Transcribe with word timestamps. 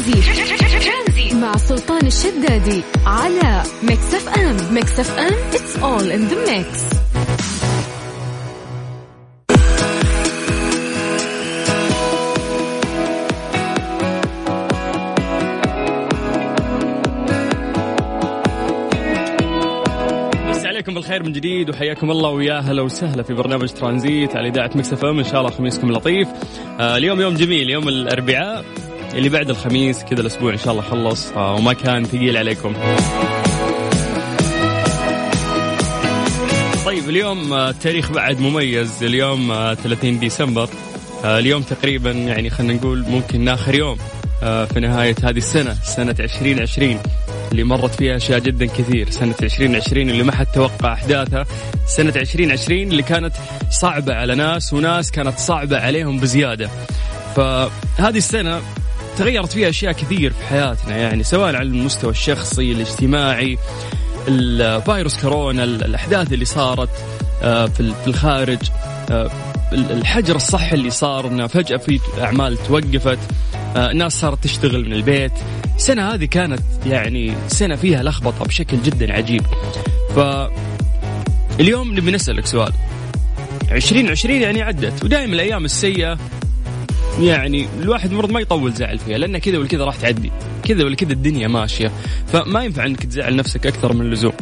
ترانزيت 0.00 1.34
مع 1.34 1.56
سلطان 1.56 2.06
الشدادي 2.06 2.82
على 3.06 3.62
Mix 3.82 4.14
FM 4.14 4.74
Mix 4.74 5.00
FM 5.00 5.32
it's 5.52 5.76
all 5.82 6.10
in 6.10 6.22
the 6.30 6.36
mix. 6.50 6.66
مسي 20.48 20.68
عليكم 20.68 20.94
بالخير 20.94 21.22
من 21.22 21.32
جديد 21.32 21.70
وحياكم 21.70 22.10
الله 22.10 22.30
ويا 22.30 22.58
هلا 22.58 22.82
وسهلا 22.82 23.22
في 23.22 23.34
برنامج 23.34 23.68
ترانزيت 23.68 24.36
على 24.36 24.48
إذاعة 24.48 24.70
Mix 24.74 24.92
FM 24.92 25.18
إن 25.18 25.24
شاء 25.24 25.40
الله 25.40 25.50
خميسكم 25.50 25.92
لطيف. 25.92 26.28
آه 26.80 26.96
اليوم 26.96 27.20
يوم 27.20 27.34
جميل 27.34 27.70
يوم 27.70 27.88
الأربعاء. 27.88 28.64
اللي 29.14 29.28
بعد 29.28 29.50
الخميس 29.50 30.02
كذا 30.04 30.20
الأسبوع 30.20 30.52
إن 30.52 30.58
شاء 30.58 30.72
الله 30.72 30.82
خلص 30.82 31.32
آه 31.32 31.54
وما 31.54 31.72
كان 31.72 32.04
ثقيل 32.04 32.36
عليكم. 32.36 32.74
طيب 36.86 37.08
اليوم 37.08 37.52
آه، 37.52 37.70
التاريخ 37.70 38.12
بعد 38.12 38.40
مميز. 38.40 39.02
اليوم 39.02 39.50
آه، 39.50 39.74
30 39.74 40.18
ديسمبر. 40.18 40.68
آه، 41.24 41.38
اليوم 41.38 41.62
تقريبا 41.62 42.10
يعني 42.10 42.50
خلينا 42.50 42.72
نقول 42.74 43.04
ممكن 43.08 43.48
آخر 43.48 43.74
يوم 43.74 43.98
آه، 44.42 44.64
في 44.64 44.80
نهاية 44.80 45.14
هذه 45.24 45.38
السنة 45.38 45.74
سنة 45.82 46.14
2020 46.20 46.98
اللي 47.52 47.64
مرت 47.64 47.94
فيها 47.94 48.16
أشياء 48.16 48.38
جدا 48.38 48.66
كثير. 48.66 49.10
سنة 49.10 49.34
2020 49.42 50.10
اللي 50.10 50.22
ما 50.22 50.32
حد 50.32 50.46
توقع 50.46 50.92
أحداثها. 50.92 51.46
سنة 51.86 52.12
2020 52.16 52.82
اللي 52.90 53.02
كانت 53.02 53.32
صعبة 53.70 54.14
على 54.14 54.34
ناس 54.34 54.72
وناس 54.72 55.10
كانت 55.10 55.38
صعبة 55.38 55.78
عليهم 55.78 56.18
بزيادة. 56.20 56.70
فهذه 57.36 58.16
السنة 58.16 58.60
تغيرت 59.20 59.52
فيها 59.52 59.68
أشياء 59.68 59.92
كثير 59.92 60.32
في 60.32 60.46
حياتنا 60.46 60.96
يعني 60.96 61.22
سواء 61.22 61.56
على 61.56 61.68
المستوى 61.68 62.10
الشخصي 62.10 62.72
الاجتماعي 62.72 63.58
الفيروس 64.28 65.20
كورونا 65.20 65.64
الأحداث 65.64 66.32
اللي 66.32 66.44
صارت 66.44 66.88
آه، 67.42 67.66
في 67.66 67.92
الخارج 68.06 68.58
آه، 69.10 69.30
الحجر 69.72 70.36
الصحي 70.36 70.76
اللي 70.76 70.90
صار 70.90 71.26
انه 71.26 71.46
فجأة 71.46 71.76
في 71.76 72.00
أعمال 72.20 72.56
توقفت 72.56 73.18
آه، 73.76 73.92
ناس 73.92 74.20
صارت 74.20 74.44
تشتغل 74.44 74.84
من 74.84 74.92
البيت. 74.92 75.32
السنة 75.76 76.14
هذه 76.14 76.24
كانت 76.24 76.62
يعني 76.86 77.34
سنة 77.48 77.76
فيها 77.76 78.02
لخبطة 78.02 78.44
بشكل 78.44 78.82
جدا 78.82 79.12
عجيب. 79.12 79.42
فاليوم 80.16 81.96
نبي 81.96 82.10
نسألك 82.10 82.46
سؤال. 82.46 82.72
2020 83.70 84.42
يعني 84.42 84.62
عدت 84.62 85.04
ودائما 85.04 85.34
الأيام 85.34 85.64
السيئة 85.64 86.18
يعني 87.20 87.68
الواحد 87.82 88.10
المفروض 88.10 88.32
ما 88.32 88.40
يطول 88.40 88.72
زعل 88.72 88.98
فيها 88.98 89.18
لأن 89.18 89.38
كذا 89.38 89.58
ولا 89.58 89.68
كذا 89.68 89.84
راح 89.84 89.96
تعدي. 89.96 90.32
كذا 90.64 90.84
ولا 90.84 90.96
كذا 90.96 91.12
الدنيا 91.12 91.48
ماشية. 91.48 91.92
فما 92.32 92.64
ينفع 92.64 92.86
إنك 92.86 93.04
تزعل 93.06 93.36
نفسك 93.36 93.66
أكثر 93.66 93.92
من 93.92 94.00
اللزوم. 94.00 94.32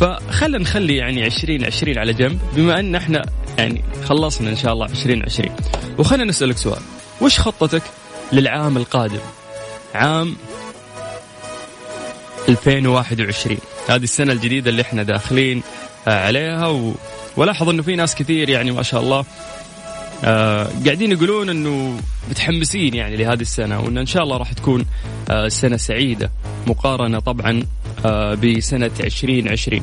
فخلنا 0.00 0.58
نخلي 0.58 0.96
يعني 0.96 1.26
2020 1.26 1.98
على 1.98 2.12
جنب 2.12 2.40
بما 2.56 2.80
أن 2.80 2.94
إحنا 2.94 3.22
يعني 3.58 3.84
خلصنا 4.04 4.50
إن 4.50 4.56
شاء 4.56 4.72
الله 4.72 4.86
2020 4.86 5.50
وخلنا 5.98 6.24
نسألك 6.24 6.56
سؤال. 6.56 6.80
وش 7.20 7.40
خطتك 7.40 7.82
للعام 8.32 8.76
القادم؟ 8.76 9.20
عام 9.94 10.36
2021 12.48 13.58
هذه 13.88 14.02
السنة 14.02 14.32
الجديدة 14.32 14.70
اللي 14.70 14.82
إحنا 14.82 15.02
داخلين 15.02 15.62
عليها 16.06 16.66
و... 16.66 16.94
ولاحظ 17.36 17.68
إنه 17.68 17.82
في 17.82 17.96
ناس 17.96 18.14
كثير 18.14 18.48
يعني 18.48 18.70
ما 18.70 18.82
شاء 18.82 19.00
الله 19.00 19.24
آه 20.24 20.68
قاعدين 20.84 21.12
يقولون 21.12 21.48
إنه 21.50 21.96
متحمسين 22.30 22.94
يعني 22.94 23.16
لهذه 23.16 23.40
السنة 23.40 23.80
وإن 23.80 23.98
إن 23.98 24.06
شاء 24.06 24.22
الله 24.22 24.36
راح 24.36 24.52
تكون 24.52 24.84
آه 25.30 25.48
سنة 25.48 25.76
سعيدة 25.76 26.30
مقارنة 26.66 27.18
طبعا 27.18 27.62
آه 28.04 28.34
بسنة 28.34 28.90
2020 29.00 29.82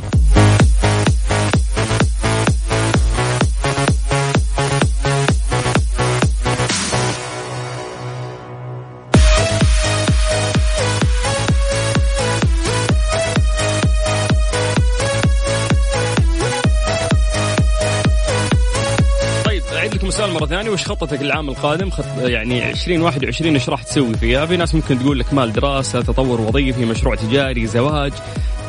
ثانية 20.48 20.70
وش 20.70 20.86
خطتك 20.86 21.22
للعام 21.22 21.50
القادم 21.50 21.90
خط 21.90 22.06
يعني 22.20 22.70
2021 22.70 23.54
إيش 23.54 23.70
راح 23.70 23.84
تسوي 23.84 24.14
فيها؟ 24.14 24.46
في 24.46 24.58
ناس 24.58 24.76
ممكن 24.76 25.00
تقول 25.00 25.20
لك 25.20 25.34
مال 25.34 25.54
دراسة، 25.54 26.02
تطور 26.02 26.42
وظيفي، 26.42 26.86
مشروع 26.86 27.16
تجاري، 27.16 27.68
زواج، 27.68 28.14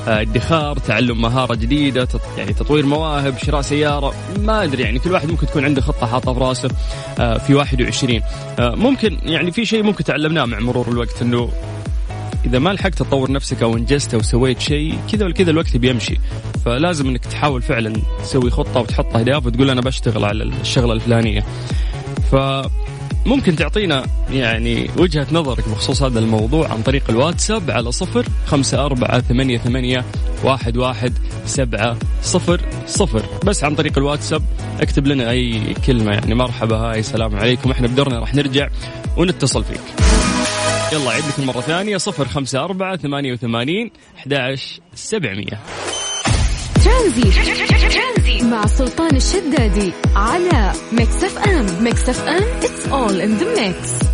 آه، 0.09 0.21
ادخار، 0.21 0.79
تعلم 0.79 1.23
مهارة 1.23 1.55
جديدة، 1.55 2.05
تط... 2.05 2.21
يعني 2.39 2.53
تطوير 2.53 2.87
مواهب، 2.87 3.39
شراء 3.39 3.61
سيارة، 3.61 4.15
ما 4.39 4.65
أدري 4.65 4.83
يعني 4.83 4.99
كل 4.99 5.13
واحد 5.13 5.31
ممكن 5.31 5.47
تكون 5.47 5.65
عنده 5.65 5.81
خطة 5.81 6.07
حاطة 6.07 6.35
في 6.35 6.41
راسه 6.41 6.71
آه، 7.19 7.39
في 7.39 7.55
21 7.55 8.23
آه، 8.59 8.75
ممكن 8.75 9.19
يعني 9.23 9.53
في 9.53 9.65
شيء 9.65 9.83
ممكن 9.83 10.05
تعلمناه 10.05 10.45
مع 10.45 10.59
مرور 10.59 10.89
الوقت 10.89 11.23
إنه 11.23 11.51
إذا 12.49 12.59
ما 12.59 12.71
لحقت 12.71 12.95
تطور 12.95 13.33
نفسك 13.33 13.63
أو 13.63 13.77
إنجزت 13.77 14.15
أو 14.15 14.23
سويت 14.23 14.61
شيء 14.61 14.99
كذا 15.13 15.25
ولا 15.25 15.35
كذا 15.35 15.51
الوقت 15.51 15.77
بيمشي. 15.77 16.19
فلازم 16.65 17.09
إنك 17.09 17.25
تحاول 17.25 17.63
فعلا 17.63 17.93
تسوي 18.23 18.51
خطة 18.51 18.81
وتحط 18.81 19.17
اهداف 19.17 19.47
وتقول 19.47 19.71
أنا 19.71 19.81
بشتغل 19.81 20.25
على 20.25 20.45
الشغلة 20.45 20.93
الفلانية. 20.93 21.45
فممكن 22.33 23.57
تعطينا 23.57 24.07
يعني 24.31 24.91
وجهة 24.97 25.27
نظرك 25.33 25.69
بخصوص 25.69 26.03
هذا 26.03 26.19
الموضوع 26.19 26.69
عن 26.69 26.83
طريق 26.83 27.03
الواتساب 27.11 27.71
على 27.71 27.93
صفر 27.93 28.27
خمسة 28.47 28.85
أربعة 28.85 29.21
ثمانية, 29.21 29.59
ثمانية 29.59 30.05
واحد, 30.45 30.77
واحد 30.77 31.13
سبعة 31.47 31.97
صفر 32.23 32.61
صفر. 32.87 33.23
بس 33.45 33.65
عن 33.65 33.75
طريق 33.75 33.99
الواتساب 33.99 34.43
اكتب 34.81 35.07
لنا 35.07 35.31
أي 35.31 35.75
كلمة 35.87 36.13
يعني. 36.13 36.35
مرحبا 36.35 36.77
هاي 36.77 37.01
السلام 37.01 37.37
عليكم. 37.37 37.71
إحنا 37.71 37.87
بدورنا 37.87 38.19
راح 38.19 38.35
نرجع 38.35 38.69
ونتصل 39.17 39.65
فيك. 39.65 39.81
يلا 40.93 41.11
عيد 41.11 41.25
لكم 41.27 41.47
مرة 41.47 41.61
ثانية 41.61 41.97
صفر 41.97 42.29
خمسة 42.29 42.65
أربعة 42.65 42.97
ثمانية 42.97 43.33
وثمانين 43.33 43.91
أحد 44.19 44.59
سبعمية. 44.95 45.61
ترانزيت 46.85 48.43
مع 48.43 48.67
سلطان 48.67 49.17
الشدادي 49.17 49.93
على 50.17 50.73
Mix 50.93 51.25
FM. 51.25 51.85
Mix 51.85 52.09
FM 52.09 52.61
it's 52.61 52.93
all 52.93 53.21
in 53.21 53.39
the 53.39 53.61
mix. 53.61 54.08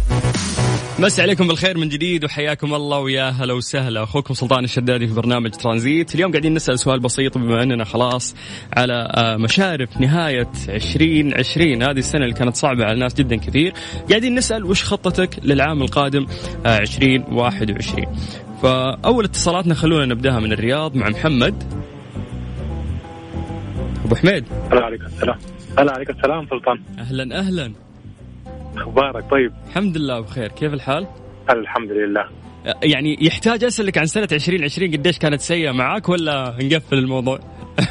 مسي 0.98 1.22
عليكم 1.22 1.48
بالخير 1.48 1.78
من 1.78 1.88
جديد 1.88 2.24
وحياكم 2.24 2.74
الله 2.74 2.98
ويا 2.98 3.30
هلا 3.30 3.52
وسهلا. 3.54 4.02
أخوكم 4.02 4.34
سلطان 4.34 4.64
الشدادي 4.64 5.06
في 5.06 5.14
برنامج 5.14 5.50
ترانزيت. 5.50 6.14
اليوم 6.14 6.30
قاعدين 6.30 6.54
نسأل 6.54 6.78
سؤال 6.78 7.00
بسيط 7.00 7.38
بما 7.38 7.62
أننا 7.62 7.84
خلاص 7.84 8.34
على 8.76 9.08
آه، 9.16 9.36
مشارف 9.36 10.00
نهاية 10.00 10.48
2020 10.68 11.82
هذه 11.82 11.98
السنة 11.98 12.24
اللي 12.24 12.34
كانت 12.34 12.56
صعبة 12.56 12.84
على 12.84 13.00
ناس 13.00 13.14
جدا 13.14 13.36
كثير. 13.36 13.72
قاعدين 14.10 14.34
نسأل 14.34 14.64
وش 14.64 14.84
خطتك 14.84 15.38
للعام 15.42 15.82
القادم 15.82 16.26
آه، 16.66 16.78
2021 16.78 18.06
فأول 18.62 19.24
اتصالاتنا 19.24 19.74
خلونا 19.74 20.06
نبدأها 20.06 20.40
من 20.40 20.52
الرياض 20.52 20.96
مع 20.96 21.08
محمد. 21.08 21.62
أبو 24.04 24.14
حميد. 24.14 24.44
هلا 24.72 24.84
عليك 24.84 25.00
السلام 25.00 25.38
هلا 25.78 25.92
عليك 25.92 26.10
السلام 26.10 26.46
سلطان. 26.50 26.82
أهلا 26.98 27.38
أهلا. 27.38 27.83
أخبارك؟ 28.76 29.30
طيب. 29.30 29.52
الحمد 29.68 29.96
لله 29.96 30.20
بخير. 30.20 30.48
كيف 30.48 30.74
الحال؟ 30.74 31.06
الحمد 31.50 31.90
لله. 31.92 32.24
يعني 32.82 33.16
يحتاج 33.20 33.64
أسألك 33.64 33.98
عن 33.98 34.06
سنة 34.06 34.28
2020 34.32 34.90
قديش 34.92 35.18
كانت 35.18 35.40
سيئة 35.40 35.72
معك 35.72 36.08
ولا 36.08 36.56
نقفل 36.62 36.98
الموضوع؟ 36.98 37.38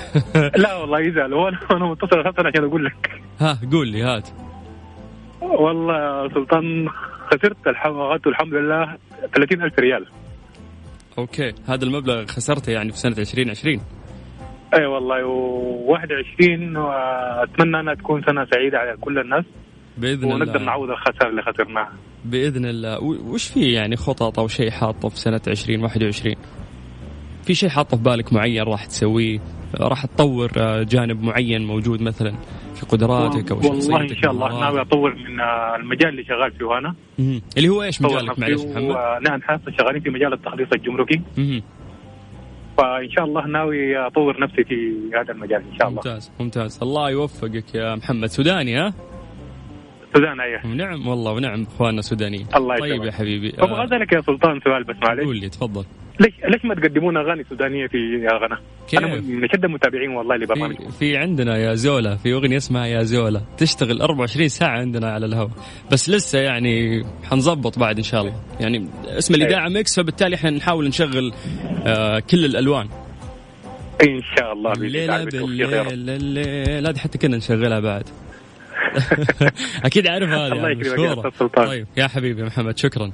لا 0.63 0.75
والله 0.75 0.99
يزعل. 0.99 1.33
وأنا 1.33 1.59
أنا 1.71 1.85
متصل 1.85 2.19
أساسا 2.19 2.47
عشان 2.47 2.63
أقول 2.63 2.85
لك. 2.85 3.21
ها 3.39 3.59
قول 3.71 3.87
لي 3.87 4.03
هات. 4.03 4.29
والله 5.41 5.93
يا 5.93 6.29
سلطان 6.33 6.89
خسرت 7.27 7.67
الحمد 7.67 8.27
الحمد 8.27 8.53
لله 8.53 8.97
30000 9.35 9.79
ريال. 9.79 10.05
أوكي. 11.17 11.53
هذا 11.67 11.85
المبلغ 11.85 12.25
خسرته 12.25 12.71
يعني 12.71 12.91
في 12.91 12.97
سنة 12.97 13.17
2020 13.17 13.79
أي 14.73 14.85
والله 14.85 15.21
و21 15.87 16.77
وأتمنى 16.77 17.79
أنها 17.79 17.93
تكون 17.93 18.23
سنة 18.23 18.45
سعيدة 18.45 18.77
على 18.77 18.97
كل 19.01 19.19
الناس. 19.19 19.45
بإذن 19.97 20.33
ونقدر 20.33 20.55
الله 20.55 20.65
نعوض 20.65 20.89
الخسارة 20.89 21.29
اللي 21.29 21.41
خسرناها 21.41 21.93
بإذن 22.25 22.65
الله 22.65 23.03
وش 23.03 23.47
في 23.47 23.71
يعني 23.71 23.95
خطط 23.95 24.39
أو 24.39 24.47
شيء 24.47 24.69
حاطه 24.69 25.09
في 25.09 25.19
سنة 25.19 25.41
2021 25.47 26.35
في 27.43 27.53
شيء 27.53 27.69
حاطه 27.69 27.97
في 27.97 28.03
بالك 28.03 28.33
معين 28.33 28.63
راح 28.63 28.85
تسويه 28.85 29.39
راح 29.79 30.05
تطور 30.05 30.51
آه، 30.57 30.83
جانب 30.83 31.23
معين 31.23 31.67
موجود 31.67 32.01
مثلا 32.01 32.33
في 32.75 32.85
قدراتك 32.85 33.51
أو 33.51 33.61
شخصيتك 33.61 33.93
والله 33.93 34.01
إن 34.01 34.21
شاء 34.21 34.31
الله؟ 34.31 34.59
ناوي 34.59 34.81
أطور 34.81 35.15
من 35.15 35.39
آه، 35.39 35.75
المجال 35.75 36.09
اللي 36.09 36.23
شغال 36.23 36.51
فيه 36.51 36.77
أنا 36.77 36.95
مهم. 37.19 37.41
اللي 37.57 37.69
هو 37.69 37.83
إيش 37.83 38.01
مجالك 38.01 38.39
معلش 38.39 38.61
محمد؟ 38.65 39.21
نعم 39.29 39.41
حاسه 39.41 39.71
شغالين 39.79 40.01
في 40.01 40.09
مجال 40.09 40.33
التخليص 40.33 40.67
الجمركي. 40.73 41.21
فإن 42.77 43.09
شاء 43.09 43.25
الله 43.25 43.47
ناوي 43.47 43.97
أطور 43.97 44.39
نفسي 44.39 44.63
في 44.63 44.75
هذا 45.15 45.31
المجال 45.31 45.63
إن 45.71 45.77
شاء 45.79 45.87
الله 45.87 46.01
ممتاز 46.05 46.31
ممتاز 46.39 46.79
الله 46.81 47.09
يوفقك 47.09 47.75
يا 47.75 47.95
محمد 47.95 48.27
سوداني 48.27 48.77
ها؟ 48.77 48.93
سودان 50.15 50.39
أيوه. 50.39 50.65
ونعم 50.65 51.07
والله 51.07 51.31
ونعم 51.31 51.67
إخواننا 51.75 52.01
سودانيين 52.01 52.47
الله 52.55 52.75
طيب 52.75 52.91
يسلمك. 52.93 53.05
يا 53.07 53.11
حبيبي 53.11 53.53
أبغى 53.59 53.81
آه، 53.81 53.85
اسالك 53.85 54.13
يا 54.13 54.21
سلطان 54.21 54.59
سؤال 54.65 54.83
بس 54.83 54.95
معلش. 55.03 55.23
قول 55.23 55.37
لي 55.37 55.49
تفضل. 55.49 55.85
ليش 56.19 56.33
ليش 56.49 56.65
ما 56.65 56.75
تقدمون 56.75 57.17
أغاني 57.17 57.43
سودانية 57.49 57.87
في؟ 57.87 57.97
كيف؟ 58.89 58.99
أنا 58.99 59.15
من 59.15 59.47
شد 59.53 59.65
المتابعين 59.65 60.09
والله 60.09 60.35
لبرنامج. 60.35 60.75
في 60.75 60.91
في 60.99 61.17
عندنا 61.17 61.57
يا 61.57 61.73
زولا 61.73 62.15
في 62.15 62.33
أغنية 62.33 62.57
اسمها 62.57 62.85
يا 62.85 63.03
زولا 63.03 63.41
تشتغل 63.57 64.01
24 64.01 64.47
ساعة 64.47 64.77
عندنا 64.79 65.11
على 65.11 65.25
الهواء. 65.25 65.51
بس 65.91 66.09
لسه 66.09 66.39
يعني 66.39 67.03
حنظبط 67.23 67.79
بعد 67.79 67.97
إن 67.97 68.03
شاء 68.03 68.21
الله. 68.21 68.33
يعني 68.59 68.87
اسم 69.05 69.35
الاذاعه 69.35 69.69
ميكس 69.69 69.99
فبالتالي 69.99 70.35
إحنا 70.35 70.49
نحاول 70.49 70.87
نشغل 70.87 71.33
آه 71.85 72.19
كل 72.19 72.45
الألوان. 72.45 72.87
إن 74.03 74.21
شاء 74.37 74.53
الله 74.53 74.71
الليلة 74.71 75.15
الله. 75.15 75.25
بالليل 75.25 75.73
الليل 76.09 76.87
هذه 76.87 76.97
حتى 76.97 77.17
كنا 77.17 77.37
نشغلها 77.37 77.79
بعد. 77.79 78.03
أكيد 79.85 80.07
عارف 80.07 80.29
الله 80.29 80.57
يعني 80.57 80.81
يكرمك 80.81 81.25
يا 81.25 81.31
سلطان. 81.39 81.67
طيب 81.67 81.87
يا 81.97 82.07
حبيبي 82.07 82.43
محمد 82.43 82.77
شكرا. 82.77 83.11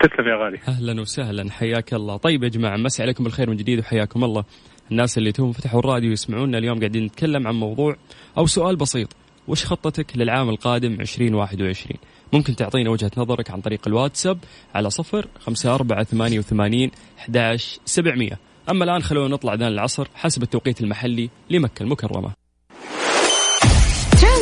تسلم 0.00 0.28
يا 0.28 0.44
غالي. 0.44 0.58
أهلا 0.68 1.00
وسهلا 1.00 1.50
حياك 1.50 1.94
الله. 1.94 2.16
طيب 2.16 2.44
يا 2.44 2.48
جماعة 2.48 2.76
مسي 2.76 3.02
عليكم 3.02 3.24
بالخير 3.24 3.50
من 3.50 3.56
جديد 3.56 3.78
وحياكم 3.78 4.24
الله. 4.24 4.44
الناس 4.90 5.18
اللي 5.18 5.32
توهم 5.32 5.52
فتحوا 5.52 5.80
الراديو 5.80 6.12
يسمعونا 6.12 6.58
اليوم 6.58 6.78
قاعدين 6.78 7.04
نتكلم 7.04 7.46
عن 7.46 7.54
موضوع 7.54 7.96
أو 8.38 8.46
سؤال 8.46 8.76
بسيط. 8.76 9.16
وش 9.48 9.64
خطتك 9.64 10.16
للعام 10.16 10.48
القادم 10.48 11.00
2021 11.00 11.98
ممكن 12.32 12.56
تعطينا 12.56 12.90
وجهة 12.90 13.10
نظرك 13.16 13.50
عن 13.50 13.60
طريق 13.60 13.80
الواتساب 13.86 14.38
على 14.74 14.90
صفر 14.90 15.26
خمسة 15.40 15.74
أربعة 15.74 16.04
ثمانية 16.04 16.38
وثمانين 16.38 16.90
أحداش 17.18 17.80
سبعمية. 17.84 18.38
أما 18.70 18.84
الآن 18.84 19.02
خلونا 19.02 19.28
نطلع 19.28 19.54
أذان 19.54 19.72
العصر 19.72 20.08
حسب 20.14 20.42
التوقيت 20.42 20.80
المحلي 20.80 21.30
لمكة 21.50 21.82
المكرمة. 21.82 22.43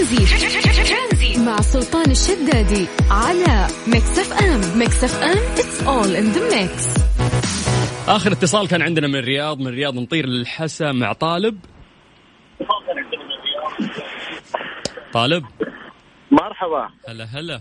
ترانزي. 0.02 1.44
مع 1.44 1.56
سلطان 1.56 2.10
الشدادي 2.10 2.86
على 3.10 3.66
Mix 3.86 4.18
FM 4.18 4.78
Mix 4.78 5.04
FM 5.04 5.36
it's 5.56 5.80
all 5.86 6.10
in 6.16 6.36
the 6.36 6.54
mix. 6.54 7.02
آخر 8.08 8.32
اتصال 8.32 8.68
كان 8.68 8.82
عندنا 8.82 9.06
من 9.06 9.16
الرياض 9.16 9.58
من 9.60 9.66
الرياض 9.66 9.94
نطير 9.94 10.26
للحسا 10.26 10.92
مع 10.92 11.12
طالب. 11.12 11.58
طالب. 15.12 15.44
مرحبا. 16.30 16.88
هلا 17.08 17.24
هلا. 17.24 17.60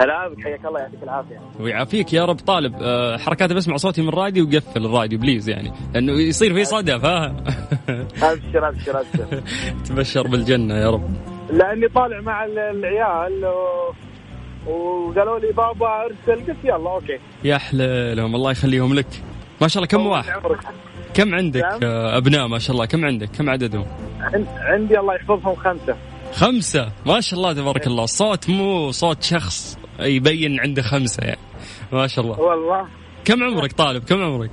هلا 0.00 0.34
حياك 0.44 0.64
الله 0.66 0.80
يعطيك 0.80 1.02
العافية. 1.02 1.40
ويعافيك 1.60 2.12
يا 2.12 2.24
رب. 2.24 2.36
طالب 2.36 2.74
أه 2.82 3.16
حركات 3.16 3.52
بسمع 3.52 3.76
صوتي 3.76 4.02
من 4.02 4.08
الراديو 4.08 4.44
وقفل 4.44 4.84
الراديو 4.86 5.18
please 5.18 5.48
يعني 5.48 5.72
لأنه 5.94 6.12
يصير 6.12 6.54
في 6.54 6.64
صدف 6.64 7.04
ها؟ 7.04 7.26
أبشر 8.22 8.68
أبشر 8.68 9.00
أبشر. 9.00 9.42
تبشر 9.88 10.26
بالجنة 10.28 10.74
يا 10.74 10.90
رب. 10.90 11.10
لأني 11.50 11.88
طالع 11.88 12.20
مع 12.20 12.44
ال- 12.44 12.58
العيال 12.58 13.44
و... 13.46 14.70
وقالوا 14.70 15.38
لي 15.38 15.52
بابا 15.52 15.86
أرسل 16.04 16.46
قلت 16.46 16.56
يلا 16.64 16.90
okay. 16.90 17.18
يا 17.44 17.58
حليلهم 17.58 18.34
الله 18.34 18.50
يخليهم 18.50 18.94
لك. 18.94 19.06
ما 19.60 19.68
شاء 19.68 19.82
الله 19.82 19.88
كم 19.88 20.06
واحد. 20.06 20.32
كم 21.14 21.34
عندك 21.34 21.60
نعم. 21.62 21.80
آه، 21.82 22.16
أبناء 22.16 22.46
ما 22.46 22.58
شاء 22.58 22.74
الله 22.74 22.86
كم 22.86 23.04
عندك؟ 23.04 23.28
كم 23.38 23.50
عددهم؟ 23.50 23.86
عن- 24.20 24.46
عندي 24.60 24.98
الله 25.00 25.14
يحفظهم 25.14 25.54
خمسة. 25.54 25.96
خمسة. 26.34 26.92
ما 27.06 27.20
شاء 27.20 27.38
الله 27.38 27.52
تبارك 27.52 27.86
الله. 27.86 28.06
صوت 28.06 28.50
مو 28.50 28.90
صوت 28.90 29.22
شخص 29.22 29.78
يبين 30.00 30.60
عنده 30.60 30.82
خمسة 30.82 31.22
يعني. 31.24 31.40
ما 31.92 32.06
شاء 32.06 32.24
الله. 32.24 32.40
والله. 32.40 32.86
كم 33.24 33.42
عمرك 33.42 33.72
طالب؟ 33.72 34.04
كم 34.04 34.22
عمرك؟ 34.22 34.50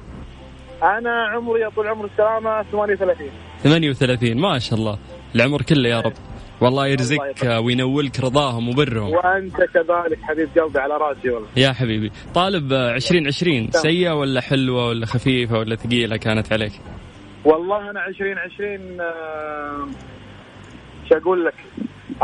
أنا 0.84 1.28
عمري 1.28 1.62
يا 1.62 1.70
طول 1.70 1.88
عمر 1.88 2.06
السلامة 2.06 2.64
38 2.64 3.30
38 3.64 4.38
ما 4.38 4.60
شاء 4.60 4.80
الله. 4.80 4.98
العمر 5.36 5.62
كله 5.62 5.90
يا 5.90 6.00
رب. 6.02 6.14
والله 6.62 6.88
يرزقك. 6.88 7.60
وينولك 7.64 8.20
رضاهم 8.20 8.70
وبرهم. 8.70 9.10
وأنت 9.10 9.56
كذلك 9.56 10.20
حبيب 10.22 10.50
قلبي 10.60 10.80
على 10.80 10.94
راسي 10.94 11.30
والله. 11.30 11.48
يا 11.58 11.72
حبيبي. 11.74 12.12
طالب 12.34 12.74
آه، 12.74 12.96
2020 12.96 13.72
سيئة 13.72 14.12
ولا 14.12 14.42
حلوة 14.42 14.88
ولا 14.88 15.06
خفيفة 15.06 15.58
ولا 15.60 15.76
ثقيلة 15.76 16.18
كانت 16.18 16.54
عليك؟ 16.54 16.74
والله 17.46 17.90
أنا 17.90 18.08
2020 18.08 19.02
شو 21.12 21.18
أقول 21.18 21.46
لك 21.46 21.54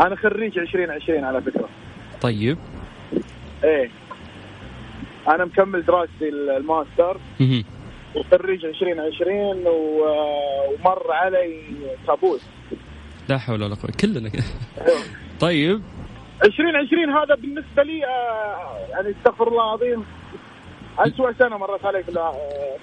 أنا 0.00 0.16
خريج 0.16 0.58
2020 0.58 1.24
على 1.24 1.42
فكرة. 1.42 1.68
طيب. 2.20 2.58
إيه. 3.64 3.90
أنا 5.28 5.44
مكمل 5.44 5.82
دراستي 5.84 6.28
الماستر. 6.28 7.20
مهم. 7.40 7.64
وخريج 8.16 8.64
2020 8.64 9.66
و- 9.66 10.74
ومر 10.74 11.12
علي 11.12 11.60
كابوس 12.06 12.40
لا 13.28 13.38
حول 13.38 13.62
ولا 13.62 13.74
قوة 13.74 13.92
كلنا 14.00 14.28
كده. 14.28 14.42
طيب. 15.40 15.82
2020 16.44 17.10
هذا 17.10 17.34
بالنسبة 17.34 17.82
لي 17.82 18.04
آه، 18.06 18.78
يعني 18.90 19.10
استغفر 19.10 19.48
الله 19.48 19.64
العظيم 19.64 20.04
أسوأ 20.98 21.32
سنة 21.32 21.56
مرت 21.58 21.84
علي 21.84 22.02
في 22.02 22.18
آه، 22.18 22.32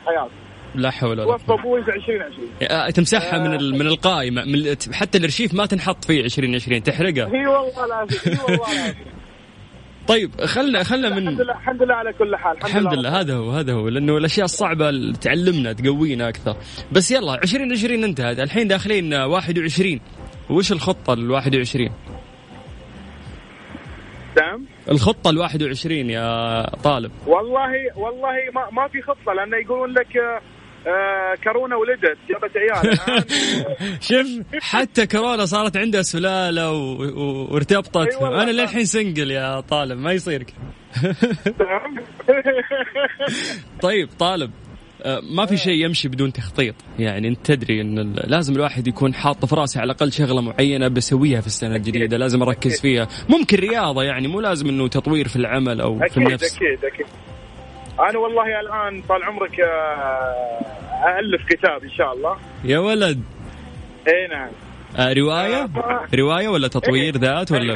في 0.03 0.09
حياتي. 0.09 0.29
لا 0.75 0.91
حول 0.91 1.09
ولا 1.21 1.23
قوة. 1.23 1.59
أبوي 1.59 1.83
في 1.83 1.91
2020 1.91 2.49
آه، 2.61 2.89
تمسحها 2.89 3.39
من 3.39 3.53
ال- 3.53 3.73
من 3.75 3.87
القائمة. 3.87 4.43
من 4.45 4.75
حتى 4.93 5.17
الارشيف 5.17 5.53
ما 5.53 5.65
تنحط 5.65 6.05
فيه 6.05 6.21
2020 6.21 6.83
تحرقها. 6.83 7.25
اي 7.33 7.47
والله 7.47 7.85
العظيم 7.85 8.19
اي 8.27 8.31
والله 8.43 8.55
العظيم. 8.73 8.95
طيب 10.07 10.41
خلنا 10.41 10.83
خلنا 10.83 11.07
الحمد 11.07 11.23
من 11.23 11.33
لله 11.37 11.53
الحمد 11.53 11.83
لله 11.83 11.95
على 11.95 12.13
كل 12.13 12.35
حال. 12.35 12.57
الحمد 12.57 12.93
لله. 12.93 13.19
هذا 13.19 13.33
هو 13.35 13.51
هذا 13.51 13.73
هو. 13.73 13.89
لأنه 13.89 14.17
الأشياء 14.17 14.45
الصعبة 14.45 15.11
تعلمنا 15.21 15.73
تقوينا 15.73 16.29
أكثر. 16.29 16.55
بس 16.91 17.11
يلا 17.11 17.43
2020 17.43 18.03
انتهت 18.03 18.39
الحين 18.39 18.67
داخلين 18.67 19.13
21 19.13 19.99
وش 20.49 20.71
الخطة 20.71 21.13
ال 21.13 21.31
21 21.31 21.89
نعم. 24.37 24.65
الخطة 24.91 25.29
ال 25.29 25.37
21 25.37 26.09
يا 26.09 26.61
طالب. 26.83 27.11
والله 27.27 27.71
والله 27.95 28.31
ما, 28.55 28.61
ما 28.81 28.87
في 28.87 29.01
خطة 29.01 29.33
لأنه 29.33 29.57
يقولون 29.57 29.89
لك 29.93 30.41
آه، 30.87 31.35
كورونا 31.43 31.75
ولدت 31.75 32.17
جابت 32.29 32.57
عيال. 32.57 32.97
شوف 34.07 34.27
حتى 34.61 35.07
كورونا 35.07 35.45
صارت 35.45 35.77
عندها 35.77 36.01
سلالة 36.01 36.71
و... 36.71 37.03
و... 37.03 37.53
وارتبطت. 37.53 37.97
أي 37.97 38.15
والله. 38.21 38.43
أنا 38.43 38.51
للحين 38.51 38.85
سنجل 38.85 39.31
يا 39.31 39.59
طالب 39.59 39.99
ما 39.99 40.11
يصير. 40.11 40.45
نعم. 41.59 41.99
طيب 43.81 44.09
طالب 44.19 44.51
آه، 45.03 45.21
ما 45.23 45.45
في 45.45 45.57
شيء 45.57 45.85
يمشي 45.85 46.07
بدون 46.07 46.33
تخطيط. 46.33 46.75
يعني 46.99 47.27
أنت 47.27 47.45
تدري 47.45 47.81
إن 47.81 48.13
لازم 48.13 48.55
الواحد 48.55 48.87
يكون 48.87 49.13
حاط 49.13 49.45
في 49.45 49.55
راسه 49.55 49.81
على 49.81 49.91
الأقل 49.91 50.11
شغلة 50.11 50.41
معينة 50.41 50.87
بسويها 50.87 51.41
في 51.41 51.47
السنة 51.47 51.75
الجديدة 51.75 52.17
لازم 52.17 52.41
أركز 52.41 52.81
فيها. 52.81 53.07
ممكن 53.29 53.57
رياضة 53.57 54.03
يعني 54.03 54.27
مو 54.27 54.41
لازم 54.41 54.69
إنه 54.69 54.87
تطوير 54.87 55.27
في 55.27 55.35
العمل 55.35 55.81
أو 55.81 55.99
في 55.99 56.17
النفس. 56.17 56.55
أكيد 56.55 56.85
أكيد. 56.85 57.05
أنا 57.99 58.19
والله 58.19 58.59
الآن 58.59 59.01
طال 59.01 59.23
عمرك 59.23 59.59
آه، 59.59 61.19
الف 61.19 61.45
كتاب 61.49 61.83
إن 61.83 61.91
شاء 61.91 62.13
الله. 62.13 62.37
يا 62.63 62.79
ولد. 62.79 63.23
إي 64.07 64.27
نعم. 64.27 64.49
آه 64.99 65.13
رواية؟ 65.13 65.69
رواية 66.15 66.47
ولا 66.47 66.67
تطوير 66.67 67.17
ذات 67.17 67.51
ولا؟ 67.51 67.73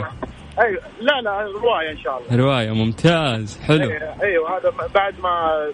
أيوه. 0.60 0.82
لا 1.02 1.22
لا 1.22 1.42
رواية 1.42 1.92
إن 1.92 1.98
شاء 1.98 2.18
الله. 2.18 2.44
رواية 2.44 2.72
ممتاز 2.72 3.62
حلو. 3.68 3.90
أيوة، 3.92 4.24
أيوه 4.24 4.58
هذا 4.58 4.74
بعد 4.96 5.14
ما 5.20 5.68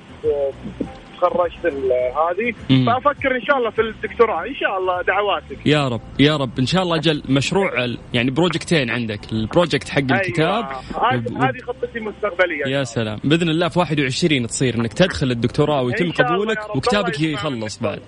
تخرجت 1.17 1.65
هذه. 1.65 2.53
فأفكر 2.85 3.35
إن 3.35 3.41
شاء 3.41 3.57
الله 3.57 3.69
في 3.69 3.81
الدكتوراه. 3.81 4.45
إن 4.47 4.55
شاء 4.55 4.77
الله 4.77 5.01
دعواتك. 5.01 5.57
يا 5.65 5.87
رب 5.87 6.01
يا 6.19 6.37
رب. 6.37 6.59
إن 6.59 6.65
شاء 6.65 6.83
الله 6.83 6.95
أجل 6.95 7.23
مشروع 7.29 7.71
يعني 8.13 8.31
project 8.31 8.76
ين 8.76 8.89
عندك. 8.89 9.19
ال 9.31 9.38
project 9.39 9.89
حق 9.89 9.97
الكتاب. 10.11 10.65
أيوة. 10.65 11.13
هذه 11.13 11.17
وب- 11.27 11.37
هذه 11.43 11.57
خطتي 11.67 11.97
المستقبلية. 11.99 12.65
يا 12.67 12.83
سلام. 12.83 13.19
بإذن 13.23 13.49
الله 13.49 13.67
في 13.69 13.79
21 13.79 14.47
تصير 14.47 14.75
إنك 14.75 14.93
تدخل 14.93 15.31
الدكتوراه 15.31 15.81
ويتم 15.81 16.11
قبولك. 16.11 16.75
وكتابك 16.75 17.19
يخلص. 17.21 17.77
بعد. 17.79 17.99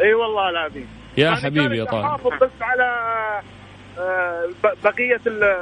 إي 0.00 0.14
والله 0.14 0.48
العظيم. 0.50 0.86
يا 1.18 1.30
حبيبي 1.34 1.76
يا 1.78 1.84
طارق. 1.84 2.04
أحافظ 2.04 2.30
بس 2.42 2.50
على 2.60 2.84
آه، 3.98 4.48
بقية 4.84 5.20
ال- 5.26 5.56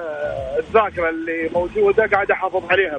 الذاكرة 0.59 1.09
اللي 1.11 1.51
موجودة 1.55 2.07
قاعد 2.07 2.31
أحافظ 2.31 2.63
عليها. 2.71 2.99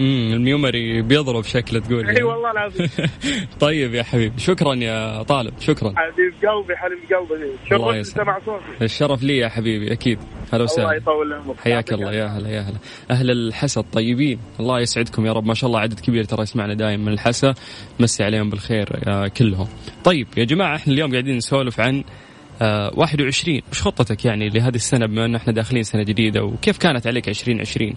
امم 0.00 0.32
الميومري 0.32 1.02
بيضرب 1.02 1.44
شكله 1.44 1.80
تقول. 1.80 2.06
إي 2.06 2.14
يعني. 2.14 2.22
والله 2.22 2.50
العظيم. 2.50 2.88
طيب 3.60 3.94
يا 3.94 4.02
حبيبي 4.02 4.40
شكرا 4.40 4.74
يا 4.74 5.22
طالب 5.22 5.54
شكرا. 5.60 5.94
حبيب 5.96 6.48
قلبي 6.48 6.76
حبيب 6.76 6.98
قلبي. 6.98 7.44
الله 7.76 7.92
شرفت 7.92 7.96
يسعدك. 7.96 8.22
سمع 8.24 8.38
صوتي. 8.46 8.84
الشرف 8.84 9.22
لي 9.22 9.38
يا 9.38 9.48
حبيبي 9.48 9.92
أكيد. 9.92 10.18
هلا 10.18 10.52
الله 10.52 10.64
وسهلا 10.64 10.92
يطول 10.92 11.32
عمرك 11.32 11.60
حياك 11.60 11.92
الله 11.92 12.12
يا 12.12 12.26
هلا 12.26 12.48
يا 12.48 12.60
هلا 12.60 12.78
أهل 13.10 13.30
الحسا 13.30 13.80
الطيبين. 13.80 14.38
الله 14.60 14.80
يسعدكم 14.80 15.26
يا 15.26 15.32
رب. 15.32 15.46
ما 15.46 15.54
شاء 15.54 15.68
الله 15.68 15.80
عدد 15.80 16.00
كبير 16.00 16.24
ترى 16.24 16.42
يسمعنا 16.42 16.74
دائما 16.74 17.04
من 17.04 17.12
الحسا. 17.12 17.54
مسي 18.00 18.24
عليهم 18.24 18.50
بالخير 18.50 18.88
يا 19.06 19.28
كلهم. 19.28 19.68
طيب 20.04 20.26
يا 20.36 20.44
جماعة 20.44 20.76
إحنا 20.76 20.92
اليوم 20.92 21.10
قاعدين 21.10 21.36
نسولف 21.36 21.80
عن 21.80 22.04
آه 22.62 22.92
21 22.94 23.60
وش 23.72 23.82
خطتك 23.82 24.24
يعني 24.24 24.48
لهذه 24.48 24.74
السنة 24.74 25.06
بما 25.06 25.24
إن 25.24 25.34
إحنا 25.34 25.52
داخلين 25.52 25.82
سنة 25.82 26.02
جديدة؟ 26.02 26.44
وكيف 26.44 26.78
كانت 26.78 27.06
عليك 27.06 27.28
2020 27.28 27.90
آه 27.90 27.94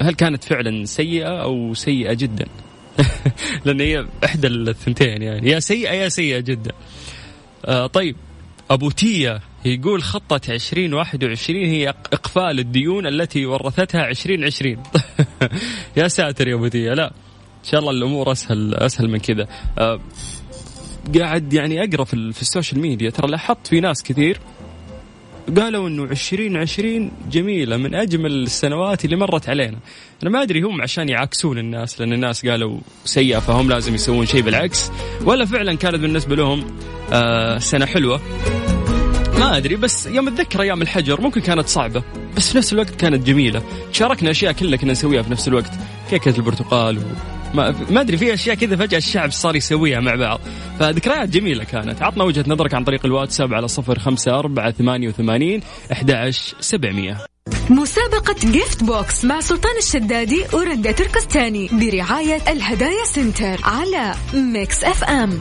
هل 0.00 0.14
كانت 0.14 0.44
فعلا 0.44 0.84
سيئة 0.84 1.42
أو 1.42 1.74
سيئة 1.74 2.12
جدا؟ 2.12 2.46
لأن 3.64 3.80
هي 3.80 4.06
إحدى 4.24 4.46
الثنتين 4.46 5.22
يعني. 5.22 5.50
يا 5.50 5.60
سيئة 5.60 5.92
يا 5.92 6.08
سيئة 6.08 6.40
جدا. 6.40 6.72
آه 7.64 7.86
طيب. 7.86 8.16
أبو 8.70 8.90
تيا 8.90 9.40
يقول 9.64 10.02
خطة 10.02 10.40
2021 10.48 11.64
هي 11.64 11.88
إقفال 11.88 12.58
الديون 12.58 13.06
التي 13.06 13.46
ورثتها 13.46 14.08
2020 14.08 14.82
يا 15.96 16.08
ساتر 16.08 16.48
يا 16.48 16.54
ودية 16.54 16.92
لا 16.92 17.06
إن 17.64 17.70
شاء 17.70 17.80
الله 17.80 17.90
الأمور 17.90 18.32
أسهل 18.32 18.74
أسهل 18.74 19.10
من 19.10 19.18
كذا. 19.18 19.48
أه 19.78 20.00
قاعد 21.18 21.52
يعني 21.52 21.84
أقرأ 21.84 22.04
في 22.04 22.42
ال 22.42 22.47
social 22.47 22.80
media. 22.80 23.10
ترى 23.10 23.30
لاحظت 23.30 23.66
في 23.66 23.80
ناس 23.80 24.02
كثير 24.02 24.40
قالوا 25.58 25.88
إنه 25.88 26.04
2020 26.04 27.10
جميلة 27.30 27.76
من 27.76 27.94
أجمل 27.94 28.32
السنوات 28.32 29.04
اللي 29.04 29.16
مرت 29.16 29.48
علينا. 29.48 29.78
أنا 30.22 30.30
ما 30.30 30.42
أدري 30.42 30.62
هم 30.62 30.82
عشان 30.82 31.08
يعكسون 31.08 31.58
الناس 31.58 32.00
لأن 32.00 32.12
الناس 32.12 32.46
قالوا 32.46 32.80
سيئة 33.04 33.38
فهم 33.38 33.68
لازم 33.68 33.94
يسوون 33.94 34.26
شيء 34.26 34.40
بالعكس. 34.42 34.90
ولا 35.24 35.44
فعلا 35.44 35.74
كانت 35.74 35.96
بالنسبة 35.96 36.36
لهم 36.36 36.64
آه 37.12 37.58
سنة 37.58 37.86
حلوة. 37.86 38.20
ما 39.38 39.56
أدري 39.56 39.76
بس 39.76 40.06
يوم 40.06 40.28
أتذكر 40.28 40.62
أيام 40.62 40.82
الحجر 40.82 41.20
ممكن 41.20 41.40
كانت 41.40 41.66
صعبة 41.68 42.02
بس 42.36 42.52
في 42.52 42.58
نفس 42.58 42.72
الوقت 42.72 42.94
كانت 42.94 43.26
جميلة. 43.26 43.62
شاركنا 43.92 44.30
أشياء 44.30 44.52
كلها 44.52 44.76
كنا 44.76 44.92
نسويها 44.92 45.22
في 45.22 45.30
نفس 45.30 45.48
الوقت. 45.48 45.70
كيكة 46.10 46.36
البرتقال 46.36 46.98
و... 46.98 47.00
ما, 47.54 48.00
أدري 48.00 48.16
في 48.16 48.34
أشياء 48.34 48.56
كذا 48.56 48.76
فجأة 48.76 48.98
الشعب 48.98 49.30
صار 49.30 49.56
يسويها 49.56 50.00
مع 50.00 50.14
بعض. 50.14 50.40
فذكريات 50.80 51.28
جميلة 51.28 51.64
كانت. 51.64 52.02
عطنا 52.02 52.24
وجهة 52.24 52.44
نظرك 52.48 52.74
عن 52.74 52.84
طريق 52.84 53.06
الواتساب 53.06 53.54
على 53.54 53.68
صفر 53.68 53.98
خمسة 53.98 54.38
أربعة 54.38 54.70
ثمانية 54.70 55.08
وثمانين 55.08 55.60
أحد 55.92 56.30
سبعمية. 56.60 57.18
مسابقة 57.70 58.36
Gift 58.52 58.84
Box 58.84 59.24
مع 59.24 59.40
سلطان 59.40 59.76
الشدادي 59.78 60.44
ورندا 60.52 60.92
تركستاني 60.92 61.68
برعاية 61.72 62.38
الهدايا 62.48 63.04
Center 63.04 63.60
على 63.64 64.14
Mix 64.34 64.84
FM 64.84 65.40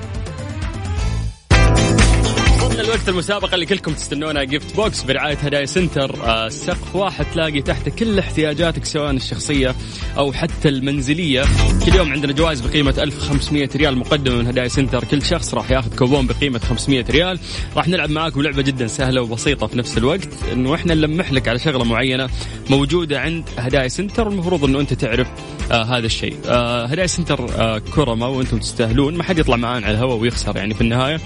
وصلنا 2.74 2.88
الوقت 2.88 3.10
المسابقة 3.10 3.56
اللي 3.56 3.66
كلكم 3.66 3.94
تستنونها 3.94 4.44
Gift 4.44 4.76
Box 4.76 5.04
برعاية 5.04 5.38
هدايا 5.38 5.66
Center 5.66 6.24
آه، 6.26 6.50
سقف 6.50 6.96
واحد 6.96 7.26
تلاقي 7.34 7.62
تحته 7.62 7.92
كل 7.92 8.20
احتياجاتك 8.20 8.86
سواء 8.86 9.12
الشخصية 9.12 9.76
أو 10.18 10.34
حتى 10.34 10.70
المنزلية. 10.70 11.44
كل 11.86 11.96
يوم 11.96 12.12
عندنا 12.12 12.34
جوائز 12.34 12.62
بقيمة 12.62 12.96
1500 12.98 13.70
ريال 13.76 13.98
مقدمة 13.98 14.36
من 14.36 14.48
هدايا 14.48 14.68
Center. 14.68 15.04
كل 15.04 15.22
شخص 15.22 15.54
راح 15.54 15.72
ياخذ 15.72 15.96
كوبون 15.96 16.28
بقيمة 16.28 16.60
500 16.60 17.06
ريال. 17.10 17.40
راح 17.76 17.88
نلعب 17.88 18.10
معاكم 18.10 18.42
لعبة 18.42 18.62
جدا 18.62 18.88
سهلة 18.88 19.22
وبسيطة 19.22 19.68
في 19.68 19.78
نفس 19.78 19.98
الوقت 19.98 20.30
إنه 20.54 20.76
إحنا 20.76 20.94
نلمح 20.94 21.32
لك 21.32 21.48
على 21.48 21.60
شغلة 21.60 21.84
معينة 21.84 22.30
موجودة 22.70 23.20
عند 23.20 23.44
هدايا 23.58 23.88
Center 23.88 24.28
المفروض 24.28 24.64
إنه 24.66 24.80
أنت 24.80 24.94
تعرف 24.94 25.28
آه 25.72 25.84
هذا 25.84 26.06
الشيء. 26.06 26.38
آه 26.48 26.86
هدايا 26.86 27.08
Center 27.08 27.62
آه 27.62 27.78
كرماء 27.96 28.28
وأنتم 28.28 28.60
تستاهلون 28.60 29.18
ما 29.18 29.24
حد 29.24 29.38
يطلع 29.40 29.56
معانا 29.56 29.86
على 29.86 29.96
الهواء 29.96 30.18
ويخسر 30.18 30.58
يعني 30.58 30.74
في 30.74 30.82
النهاية. 30.82 31.20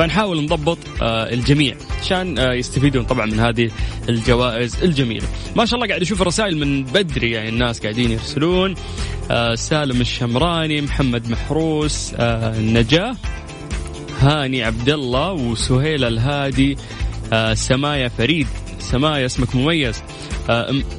فنحاول 0.00 0.44
نضبط 0.44 0.78
آه 1.02 1.32
الجميع 1.32 1.76
عشان 2.00 2.38
آه 2.38 2.52
يستفيدون 2.52 3.04
طبعا 3.04 3.26
من 3.26 3.40
هذه 3.40 3.70
الجوائز 4.08 4.82
الجميلة. 4.82 5.26
ما 5.56 5.64
شاء 5.64 5.74
الله 5.74 5.88
قاعد 5.88 6.00
أشوف 6.00 6.22
الرسائل 6.22 6.56
من 6.58 6.84
بدري 6.84 7.30
يعني 7.30 7.48
الناس 7.48 7.80
قاعدين 7.80 8.10
يرسلون 8.10 8.74
آه 9.30 9.54
سالم 9.54 10.00
الشمراني 10.00 10.80
محمد 10.80 11.30
محروس 11.30 12.14
نجاة 12.58 13.16
هاني 14.20 14.62
عبد 14.62 14.88
الله 14.88 15.32
وسهيل 15.32 16.04
الهادي 16.04 16.76
سمايا 17.54 18.08
فريد 18.08 18.46
سمايا 18.78 19.26
اسمك 19.26 19.56
مميز 19.56 20.02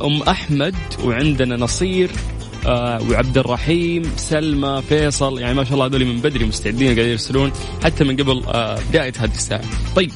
أم 0.01 0.22
أحمد 0.27 0.75
وعندنا 1.03 1.55
نصير 1.55 2.10
وعبد 2.65 3.38
الرحيم 3.38 4.03
سلمى 4.18 4.82
فيصل 4.89 5.39
يعني 5.39 5.53
ما 5.53 5.63
شاء 5.63 5.74
الله 5.74 5.86
هذول 5.86 6.06
من 6.06 6.22
بدري 6.22 6.46
مستعدين 6.46 6.88
قاعدين 6.88 7.12
يرسلون 7.12 7.51
حتى 7.84 8.03
من 8.03 8.18
قبل 8.18 8.44
آه 8.48 8.80
بداية 8.89 9.13
هذه 9.18 9.32
الساعة. 9.34 9.62
طيب 9.96 10.12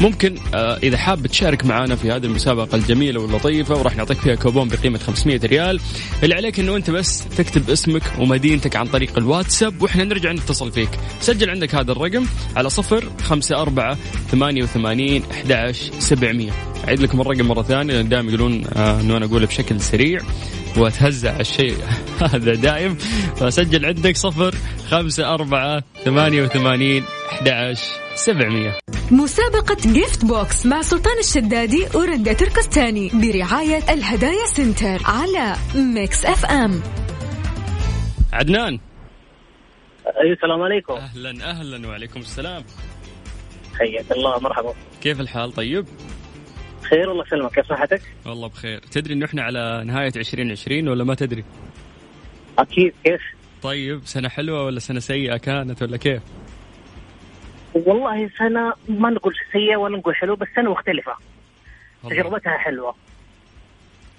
ممكن 0.00 0.34
آه 0.54 0.76
إذا 0.82 0.96
حاب 0.96 1.26
تشارك 1.26 1.66
معنا 1.66 1.96
في 1.96 2.10
هذه 2.10 2.24
المسابقة 2.24 2.76
الجميلة 2.76 3.20
واللطيفة 3.20 3.76
وراح 3.76 3.96
نعطيك 3.96 4.18
فيها 4.18 4.34
كوبون 4.34 4.68
بقيمة 4.68 4.98
500 4.98 5.40
ريال. 5.44 5.80
اللي 6.22 6.34
عليك 6.34 6.60
إنه 6.60 6.76
أنت 6.76 6.90
بس 6.90 7.24
تكتب 7.36 7.70
اسمك 7.70 8.02
ومدينتك 8.18 8.76
عن 8.76 8.86
طريق 8.86 9.18
الواتساب 9.18 9.82
وإحنا 9.82 10.04
نرجع 10.04 10.32
نتصل 10.32 10.72
فيك. 10.72 10.90
سجل 11.20 11.50
عندك 11.50 11.74
هذا 11.74 11.92
الرقم 11.92 12.26
على 12.56 12.70
صفر 12.70 13.04
خمسة 13.22 13.62
أربعة 13.62 13.98
ثمانية 14.30 14.62
وثمانين 14.62 15.22
أحد 15.30 15.72
سبعمية. 15.98 16.50
أعيد 16.88 17.00
لكم 17.00 17.20
الرقم 17.20 17.46
مرة 17.46 17.62
ثانية 17.62 17.94
لأن 17.94 18.08
دائما 18.08 18.28
يقولون 18.28 18.64
آه 18.76 19.00
أنه 19.00 19.16
أنا 19.16 19.26
أقوله 19.26 19.46
بشكل 19.46 19.80
سريع. 19.80 20.20
واتهزع 20.76 21.40
الشيء 21.40 21.76
هذا 22.32 22.54
دايم 22.54 22.94
فسجل 23.36 23.86
عندك 23.86 24.16
صفر 24.16 24.54
خمسة 24.88 25.34
أربعة 25.34 25.82
ثمانية 26.04 26.42
وثمانين 26.42 27.04
أحد 27.32 27.74
سبعمية. 28.14 28.78
مسابقة 29.10 29.76
Gift 29.92 30.24
Box 30.24 30.66
مع 30.66 30.82
سلطان 30.82 31.18
الشدادي 31.18 31.86
ورندا 31.94 32.32
تركستاني 32.32 33.10
برعاية 33.14 33.92
الهدايا 33.92 34.46
Center 34.46 34.98
على 35.04 35.56
Mix 35.74 36.24
FM. 36.24 36.82
عدنان. 38.32 38.78
السلام 40.32 40.62
عليكم. 40.62 40.92
أهلا 40.92 41.50
أهلا 41.50 41.88
وعليكم 41.88 42.20
السلام. 42.20 42.64
حياك 43.78 44.12
الله 44.12 44.40
مرحبا. 44.40 44.74
كيف 45.00 45.20
الحال؟ 45.20 45.52
طيب؟ 45.52 45.86
خير 46.92 47.12
الله 47.12 47.24
يسلمك 47.26 47.50
كيف 47.54 47.66
صحتك؟ 47.68 48.02
والله 48.26 48.48
بخير 48.48 48.78
تدري 48.78 49.14
إنه 49.14 49.26
إحنا 49.26 49.42
على 49.42 49.82
نهاية 49.86 50.12
2020 50.16 50.88
ولا 50.88 51.04
ما 51.04 51.14
تدري؟ 51.14 51.44
أكيد 52.58 52.92
كيف؟ 53.04 53.20
طيب 53.62 54.00
سنة 54.04 54.28
حلوة 54.28 54.64
ولا 54.64 54.78
سنة 54.80 55.00
سيئة 55.00 55.36
كانت 55.36 55.82
ولا 55.82 55.96
كيف؟ 55.96 56.22
والله 57.74 58.30
سنة 58.38 58.72
ما 58.88 59.10
نقول 59.10 59.34
سيئة 59.52 59.76
ولا 59.76 59.98
نقول 59.98 60.16
حلوة 60.16 60.36
بس 60.36 60.48
سنة 60.56 60.70
مختلفة 60.70 61.12
الله. 62.04 62.14
تجربتها 62.16 62.58
حلوة 62.58 62.94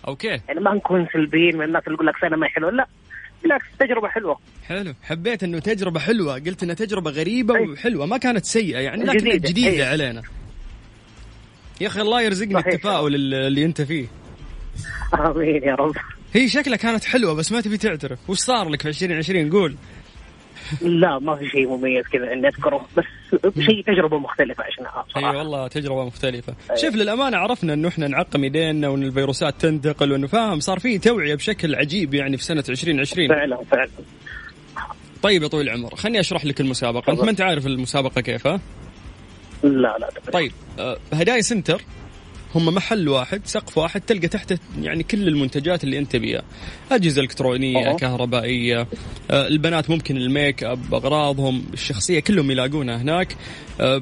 أوكي 0.08 0.28
يعني 0.48 0.60
ما 0.60 0.74
نكون 0.74 1.08
سلبيين 1.14 1.58
من 1.58 1.66
الناس 1.66 1.84
اللي 1.84 1.94
يقول 1.96 2.08
لك 2.08 2.18
سنة 2.22 2.36
ما 2.38 2.48
حلوة 2.48 2.72
لا 2.72 2.88
بالعكس 3.44 3.66
تجربة 3.80 4.08
حلوة 4.08 4.40
حلو 4.68 4.94
حبيت 5.04 5.44
إنه 5.44 5.60
تجربة 5.60 6.00
حلوة 6.00 6.34
قلت 6.34 6.64
إنها 6.64 6.76
تجربة 6.76 7.12
غريبة 7.12 7.56
أي. 7.56 7.68
وحلوة 7.68 8.06
ما 8.06 8.18
كانت 8.18 8.46
سيئة 8.46 8.80
يعني 8.80 9.04
لكنها 9.04 9.14
جديدة. 9.36 9.50
جديدة 9.50 9.70
أي. 9.70 9.84
علينا 9.84 10.22
يا 11.82 11.88
أخي 11.88 12.02
الله 12.02 12.22
يرزقنا 12.22 12.60
صحيح. 12.62 12.74
التفاؤل 12.74 13.16
اللي 13.16 13.66
أنت 13.66 13.82
فيه. 13.82 14.08
آمين 15.14 15.64
يا 15.64 15.76
رب. 15.76 15.96
هي 16.34 16.48
شكلها 16.50 16.78
كانت 16.78 17.04
حلوة 17.04 17.34
بس 17.34 17.52
ما 17.52 17.62
تبي 17.62 17.78
تعترف. 17.78 18.30
وش 18.30 18.38
صار 18.38 18.70
لك 18.70 18.82
في 18.82 18.88
2020 18.88 19.50
قول. 19.52 19.76
لا 20.82 21.20
ما 21.20 21.36
في 21.36 21.50
شيء 21.50 21.68
مميز 21.68 22.06
كذا 22.08 22.34
إني 22.34 22.48
أذكره 22.48 22.88
بس 22.98 23.04
شيء 23.60 23.84
تجربة 23.88 24.18
مختلفة 24.18 24.64
عشناها 24.64 25.00
اي 25.00 25.04
بصراحة 25.10 25.38
والله 25.38 25.68
تجربة 25.68 26.06
مختلفة. 26.06 26.54
أي. 26.72 26.78
شوف 26.78 26.96
للأمانة 26.96 27.38
عرفنا 27.38 27.74
إنه 27.74 27.88
إحنا 27.88 28.08
نعقم 28.08 28.44
إيدينا 28.44 28.88
وإن 28.88 29.04
الفيروسات 29.04 29.62
تنتقل 29.62 30.12
وإنه 30.12 30.28
فاهم 30.28 30.60
صار 30.60 30.80
في 30.80 30.98
توعية 30.98 31.36
بشكل 31.36 31.76
عجيب 31.76 32.14
يعني 32.14 32.38
في 32.38 32.44
سنة 32.44 32.64
2020 32.70 33.28
فعلا 33.28 33.64
فعلا. 33.72 33.90
طيب 35.24 35.44
يا 35.44 35.48
طويل 35.48 35.70
العمر 35.70 35.96
خليني 35.96 36.20
أشرح 36.20 36.46
لك 36.46 36.62
المسابقة. 36.62 37.14
أنت. 37.14 37.22
ما 37.24 37.30
أنت 37.30 37.42
عارف 37.42 37.68
المسابقة 37.68 38.22
كيف 38.22 38.48
ها؟ 38.48 38.60
لا 39.64 39.98
لا 40.00 40.10
تفضل. 40.16 40.32
طيب 40.32 40.52
آه، 40.80 40.98
هدايا 41.14 41.42
Center 41.42 41.82
هم 42.56 42.66
محل 42.66 43.10
واحد 43.10 43.42
سقف 43.46 43.78
واحد 43.78 44.02
تلقى 44.02 44.28
تحته 44.28 44.58
يعني 44.82 45.04
كل 45.04 45.28
المنتجات 45.28 45.84
اللي 45.84 46.00
أنت 46.00 46.12
تبيها 46.12 46.44
أجهزة 46.92 47.22
إلكترونية 47.22 47.88
أوه. 47.88 47.98
كهربائية 47.98 48.88
آه، 49.32 49.48
البنات 49.48 49.90
ممكن 49.90 50.18
الميك 50.18 50.64
أب 50.64 50.94
أغراضهم 50.94 51.66
الشخصية 51.74 52.20
كلهم 52.20 52.52
يلاقونها 52.52 52.98
هناك 52.98 53.36
آه، 53.82 54.02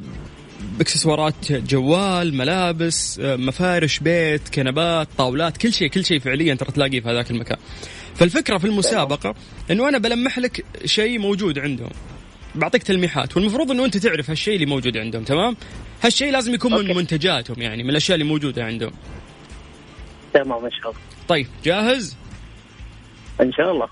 باكسسوارات 0.78 1.52
جوال 1.52 2.34
ملابس 2.34 3.20
مفارش 3.24 4.00
بيت 4.00 4.50
كنبات 4.50 5.08
طاولات 5.18 5.58
كل 5.58 5.74
شيء 5.74 5.88
كل 5.88 6.06
شيء 6.06 6.20
فعليا 6.20 6.54
ترى 6.54 6.72
تلاقيه 6.72 7.00
في 7.00 7.10
هذاك 7.10 7.32
المكان 7.32 7.58
فالفكرة 8.16 8.58
في 8.58 8.66
المسابقة 8.66 9.36
إنه 9.72 9.90
أنا 9.90 9.98
بلمح 9.98 10.40
لك 10.40 10.66
شيء 10.86 11.20
موجود 11.20 11.60
عندهم 11.60 11.90
بعطيك 12.56 12.84
تلميحات. 12.84 13.38
والمفروض 13.38 13.72
إنه 13.72 13.86
أنت 13.86 13.98
تعرف 13.98 14.30
هالشيء 14.30 14.56
اللي 14.56 14.66
موجود 14.66 14.98
عندهم 14.98 15.24
تمام؟ 15.24 15.58
هالشيء 16.04 16.32
لازم 16.32 16.54
يكون 16.54 16.72
من 16.74 16.80
okay. 16.80 16.94
منتجاتهم 16.94 17.62
يعني 17.62 17.84
من 17.84 17.90
الأشياء 17.90 18.16
اللي 18.16 18.30
موجودة 18.30 18.64
عندهم. 18.64 18.92
تمام 20.34 20.66
إن 20.66 20.72
شاء 20.72 20.90
الله. 20.92 21.02
طيب 21.28 21.48
جاهز؟ 21.66 22.18
إن 23.42 23.54
شاء 23.54 23.72
الله. 23.72 23.88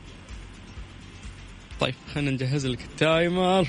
طيب 1.79 1.95
خلينا 2.13 2.31
نجهز 2.31 2.65
لك 2.67 2.81
ال 2.81 2.93
timer. 2.93 3.67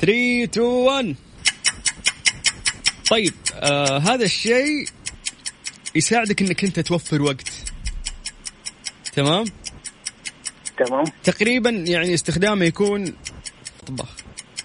3 0.00 0.44
2 0.44 0.66
1 0.66 1.16
طيب 3.10 3.32
آه 3.54 3.98
هذا 3.98 4.24
الشيء 4.24 4.86
يساعدك 5.94 6.42
إنك 6.42 6.64
أنت 6.64 6.80
توفر 6.80 7.22
وقت. 7.22 7.50
تمام؟ 9.12 9.44
تمام. 10.78 11.04
تقريبا 11.24 11.70
يعني 11.70 12.14
استخدامه 12.14 12.64
يكون 12.64 13.14
مطبخ 13.82 14.08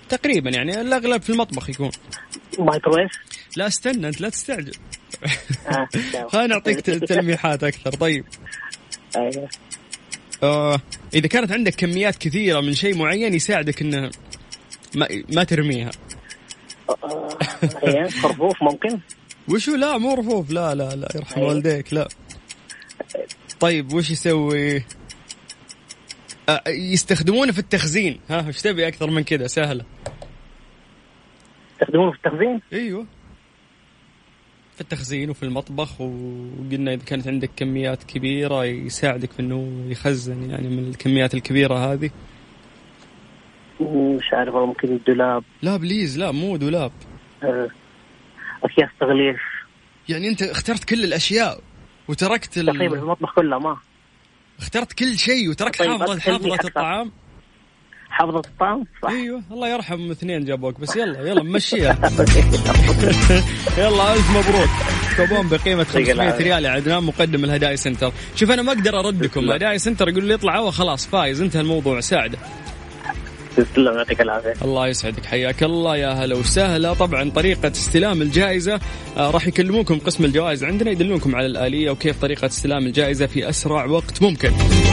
تقريبا 0.09 0.49
يعني 0.49 0.81
الأغلب 0.81 1.21
في 1.21 1.29
المطبخ 1.29 1.69
يكون. 1.69 1.91
مايكرويف؟ 2.59 3.11
لا 3.57 3.67
استنى 3.67 4.07
أنت 4.07 4.21
لا 4.21 4.29
تستعجل. 4.29 4.71
آه، 5.67 5.87
أعطيك 6.53 6.79
ت- 6.81 6.89
تلميحات 6.89 7.63
أكثر. 7.63 7.91
طيب. 7.91 8.25
أيوه. 9.15 9.49
آه 10.43 10.81
إذا 11.13 11.27
كانت 11.27 11.51
عندك 11.51 11.75
كميات 11.75 12.15
كثيرة 12.17 12.61
من 12.61 12.73
شيء 12.73 12.97
معين 12.97 13.33
يساعدك 13.33 13.81
انه 13.81 14.11
ما, 14.95 15.07
ما 15.33 15.43
ترميها. 15.43 15.91
آه، 16.89 17.37
أيوه. 17.87 18.09
خرفوف 18.23 18.63
ممكن؟ 18.63 18.99
وشو؟ 19.47 19.75
لا 19.75 19.97
مو 19.97 20.13
رفوف. 20.13 20.49
لا 20.51 20.75
لا 20.75 20.95
لا 20.95 21.07
يرحم 21.15 21.35
أيوة. 21.39 21.49
والديك. 21.49 21.93
لا. 21.93 22.07
طيب 23.59 23.93
وش 23.93 24.11
يسوي؟ 24.11 24.83
آه، 26.49 26.61
يستخدمونه 26.67 27.51
في 27.51 27.59
التخزين. 27.59 28.19
ها 28.29 28.47
وش 28.47 28.61
تبي 28.61 28.87
أكثر 28.87 29.09
من 29.09 29.23
كذا 29.23 29.47
سهلة. 29.47 29.85
تستخدمونه 31.79 32.11
في 32.11 32.17
التخزين؟ 32.17 32.61
أيوه. 32.73 33.05
في 34.75 34.81
التخزين 34.81 35.29
وفي 35.29 35.43
المطبخ 35.43 36.01
وقلنا 36.01 36.93
إذا 36.93 37.03
كانت 37.03 37.27
عندك 37.27 37.49
كميات 37.55 38.03
كبيرة 38.03 38.65
يساعدك 38.65 39.31
في 39.31 39.39
إنه 39.39 39.85
يخزن 39.87 40.49
يعني 40.49 40.67
من 40.69 40.89
الكميات 40.89 41.33
الكبيرة 41.33 41.75
هذه. 41.75 42.09
مش 43.81 44.33
عارف 44.33 44.55
ممكن 44.55 44.87
الدولاب 44.87 45.43
لا 45.61 45.77
بليز 45.77 46.19
لا 46.19 46.31
مو 46.31 46.57
دولاب 46.57 46.91
آه، 47.43 47.67
اكياس 48.63 48.89
تغليف 48.99 49.39
يعني 50.09 50.27
أنت 50.27 50.41
اخترت 50.41 50.83
كل 50.83 51.03
الأشياء 51.03 51.59
وتركت 52.07 52.57
ال... 52.57 52.65
تقريبا 52.65 52.99
المطبخ 52.99 53.35
كله 53.35 53.59
ما. 53.59 53.77
اخترت 54.59 54.93
كل 54.93 55.17
شيء 55.17 55.49
وتركت 55.49 55.79
طيب، 55.79 55.97
خليني 56.19 56.55
أكثر. 56.55 56.67
الطعام. 56.67 57.11
حافظة 58.09 58.39
الطعام؟ 58.39 58.83
صح. 59.03 59.09
أيوه 59.09 59.41
الله 59.51 59.67
يرحم 59.69 60.11
اثنين 60.11 60.45
جابوك 60.45 60.79
بس 60.79 60.95
يلا 60.95 61.19
يلا 61.29 61.43
مشيها 61.43 61.97
يلا 63.77 64.13
ألف 64.13 64.29
مبروك. 64.29 64.69
كوبون 65.17 65.47
بقيمة 65.49 65.83
500 65.83 66.37
ريال 66.37 66.65
يا 66.65 66.69
عدنان 66.69 67.03
مقدم 67.03 67.43
الهدايا 67.43 67.75
Center. 67.75 68.11
شوف 68.35 68.51
أنا 68.51 68.61
ما 68.61 68.71
أقدر 68.71 68.99
اردكم 68.99 69.51
هدايا 69.51 69.77
Center 69.77 70.09
يقول 70.09 70.23
لي 70.23 70.33
اطلع 70.33 70.57
هو 70.57 70.71
خلاص 70.71 71.07
فايز 71.07 71.41
انتهى 71.41 71.61
الموضوع 71.61 71.99
ساعدة. 71.99 72.37
تسلم 73.57 73.97
يعطيك 73.97 74.21
العافية. 74.21 74.53
الله 74.61 74.87
يسعدك 74.87 75.25
حياك 75.25 75.63
الله 75.63 75.97
يا 75.97 76.09
هلا 76.09 76.35
وسهلا. 76.35 76.93
طبعا 76.93 77.29
طريقة 77.29 77.71
استلام 77.71 78.21
الجائزة 78.21 78.79
آه 79.17 79.31
راح 79.31 79.47
يكلموكم 79.47 79.99
قسم 79.99 80.25
الجوائز 80.25 80.63
عندنا 80.63 80.91
يدلونكم 80.91 81.35
على 81.35 81.45
الآلية 81.45 81.91
وكيف 81.91 82.21
طريقة 82.21 82.45
استلام 82.45 82.85
الجائزة 82.85 83.25
في 83.25 83.49
أسرع 83.49 83.85
وقت 83.85 84.21
ممكن. 84.21 84.51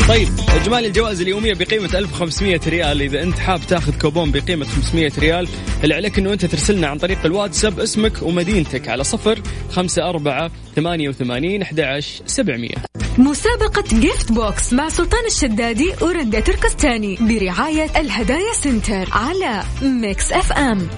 طيب 0.08 0.28
إجمالي 0.62 0.86
الجوائز 0.86 1.20
اليومية 1.20 1.54
بقيمة 1.54 1.90
1500 1.94 2.60
ريال. 2.66 3.02
إذا 3.02 3.22
أنت 3.22 3.38
حاب 3.38 3.60
تاخذ 3.68 3.98
كوبون 3.98 4.32
بقيمة 4.32 4.64
500 4.64 5.12
ريال 5.18 5.48
اللي 5.84 5.94
عليك 5.94 6.18
أنه 6.18 6.32
أنت 6.32 6.44
ترسلنا 6.44 6.86
عن 6.86 6.98
طريق 6.98 7.18
الواتساب 7.24 7.80
اسمك 7.80 8.22
ومدينتك 8.22 8.88
على 8.88 9.04
صفر 9.04 9.38
خمسة 9.70 10.08
أربعة 10.08 10.50
ثمانية 10.76 11.08
وثمانين 11.08 11.62
أحد 11.62 12.00
سبعمية. 12.26 13.01
مسابقة 13.18 14.00
Gift 14.00 14.32
Box 14.32 14.72
مع 14.72 14.88
سلطان 14.88 15.24
الشدادي 15.26 15.92
ورندا 16.02 16.40
تركستاني 16.40 17.18
برعاية 17.20 18.00
الهدايا 18.00 18.52
Center 18.52 19.08
على 19.12 19.62
Mix 19.82 20.32
FM 20.32 20.88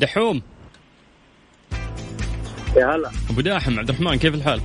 دحوم. 0.00 0.42
يا 2.76 2.96
هلا. 2.96 3.10
أبو 3.30 3.40
داحم 3.40 3.78
عبد 3.78 3.88
الرحمن 3.88 4.16
كيف 4.18 4.34
الحال؟ 4.34 4.60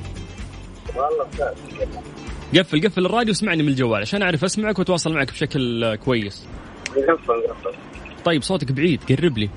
والله 0.95 1.25
بخير. 1.33 2.63
قفل 2.63 2.88
قفل 2.88 3.05
الراديو 3.05 3.33
اسمعني 3.33 3.63
من 3.63 3.69
الجوال 3.69 4.01
عشان 4.01 4.21
أعرف 4.21 4.43
أسمعك 4.43 4.79
وأتواصل 4.79 5.13
معك 5.13 5.31
بشكل 5.31 5.95
كويس. 5.95 6.47
قفل 6.88 7.47
قفل. 7.49 7.77
طيب 8.25 8.41
صوتك 8.41 8.71
بعيد 8.71 9.03
قرب 9.09 9.38
لي. 9.38 9.49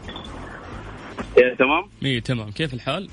يا 1.38 1.54
تمام؟ 1.59 1.88
اي 2.04 2.21
تمام. 2.21 2.50
كيف 2.50 2.75
الحال؟ 2.75 3.09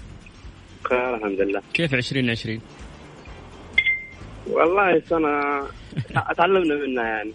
بخير 0.86 1.15
الحمد 1.15 1.41
لله. 1.41 1.62
كيف 1.74 1.94
2020 1.94 2.62
والله 4.50 5.01
سنة 5.10 5.63
تعلمنا 6.38 6.75
منها 6.75 7.03
يعني. 7.03 7.32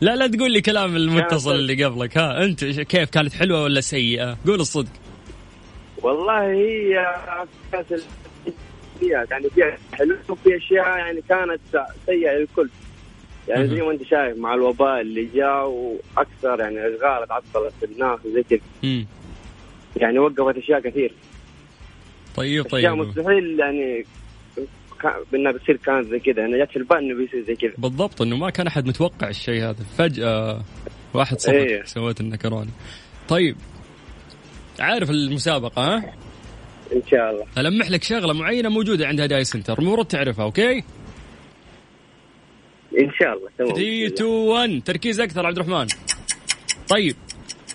لا 0.00 0.16
لا 0.16 0.26
تقول 0.26 0.52
لي 0.52 0.60
كلام 0.60 0.96
المتصل 0.96 1.54
اللي 1.54 1.84
قبلك. 1.84 2.18
ها 2.18 2.44
أنت 2.44 2.64
كيف 2.64 3.10
كانت 3.10 3.32
حلوة 3.32 3.62
ولا 3.62 3.80
سيئة؟ 3.80 4.38
قول 4.46 4.60
الصدق. 4.60 4.92
والله 6.02 6.42
هي 6.42 7.14
كانت 7.72 7.92
الاشياء 7.92 9.26
يعني 9.30 9.50
فيها 9.50 9.78
حلو 9.92 10.16
وفي 10.28 10.56
أشياء 10.56 10.98
يعني 10.98 11.22
كانت 11.28 11.60
سيئة 12.06 12.32
للكل. 12.32 12.68
يعني 13.48 13.68
زي 13.68 13.82
ما 13.82 13.90
أنت 13.90 14.02
شايف 14.02 14.38
مع 14.38 14.54
الوباء 14.54 15.00
اللي 15.00 15.28
جاء 15.34 15.66
وأكثر 15.68 16.60
يعني 16.60 16.78
أشغال 16.78 17.28
تعطلت 17.28 17.74
الناس 17.82 18.18
وزي 18.24 18.42
كذا. 18.42 19.04
يعني 19.96 20.18
وقفت 20.18 20.56
أشياء 20.56 20.80
كثير. 20.80 21.12
طيب 22.36 22.66
أشياء 22.66 22.94
طيب. 22.94 23.06
مستحيل 23.08 23.60
يعني 23.60 24.04
كان- 25.02 25.12
انها 25.34 25.52
بتصير 25.52 25.76
كانت 25.76 26.06
زي 26.08 26.18
كذا 26.18 26.40
يعني 26.40 26.64
جت 26.64 26.70
في 26.70 26.76
البال 26.76 26.96
إنه 26.98 27.14
بيصير 27.16 27.44
زي 27.46 27.54
كذا. 27.54 27.72
بالضبط 27.78 28.22
إنه 28.22 28.36
ما 28.36 28.50
كان 28.50 28.66
أحد 28.66 28.86
متوقع 28.86 29.28
الشيء 29.28 29.62
هذا. 29.64 29.84
فجأة 29.98 30.62
واحد 31.14 31.40
صفر 31.40 31.52
إيه. 31.54 31.82
سويت 31.84 32.20
النكراني 32.20 32.70
طيب 33.28 33.56
عارف 34.80 35.10
المسابقة 35.10 35.82
ها؟ 35.82 35.96
إن 36.92 37.02
شاء 37.10 37.30
الله. 37.30 37.46
ألمح 37.58 37.90
لك 37.90 38.02
شغلة 38.02 38.32
معينة 38.32 38.68
موجودة 38.68 39.06
عند 39.06 39.20
هدايا 39.20 39.42
Center 39.42 39.78
المفروض 39.78 40.06
تعرفها 40.06 40.44
أوكي؟ 40.44 40.84
إن 43.00 43.10
شاء 43.20 43.32
الله. 43.36 43.48
تمام. 43.58 43.74
3 43.74 44.06
2 44.06 44.30
1 44.30 44.82
تركيز 44.84 45.20
أكثر 45.20 45.46
عبد 45.46 45.58
الرحمن. 45.58 45.86
طيب 46.88 47.16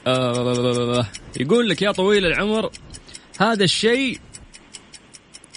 آه 0.08 1.06
يقول 1.40 1.70
لك 1.70 1.82
يا 1.82 1.92
طويل 1.92 2.26
العمر 2.26 2.70
هذا 3.40 3.64
الشيء 3.64 4.18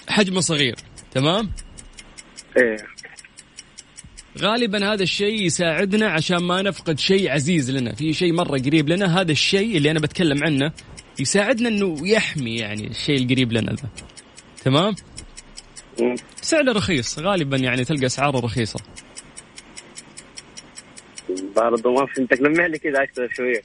حجمه 0.09 0.39
صغير. 0.39 0.75
تمام؟ 1.17 1.51
إيه. 2.57 2.77
غالبا 4.37 4.93
هذا 4.93 5.03
الشيء 5.03 5.45
يساعدنا 5.45 6.09
عشان 6.09 6.37
ما 6.37 6.61
نفقد 6.61 6.99
شيء 6.99 7.31
عزيز 7.31 7.71
لنا. 7.71 7.95
في 7.95 8.13
شيء 8.13 8.33
مرة 8.33 8.57
قريب 8.59 8.89
لنا 8.89 9.21
هذا 9.21 9.31
الشيء 9.31 9.77
اللي 9.77 9.91
أنا 9.91 9.99
بتكلم 9.99 10.43
عنه 10.43 10.71
يساعدنا 11.19 11.69
أنه 11.69 12.07
يحمي 12.07 12.55
يعني 12.55 12.87
الشيء 12.87 13.23
القريب 13.23 13.53
لنا 13.53 13.71
ذا 13.71 13.89
تمام. 14.63 14.95
سعره 16.41 16.71
رخيص 16.71 17.19
غالبا 17.19 17.57
يعني 17.57 17.85
تلقى 17.85 18.05
أسعاره 18.05 18.39
رخيصة. 18.39 18.79
برضه 21.55 21.93
ما 21.93 22.05
فهمتك 22.05 22.41
لمح 22.41 22.65
لي 22.65 22.79
كذا 22.79 23.03
أكثر 23.03 23.29
شوية. 23.33 23.61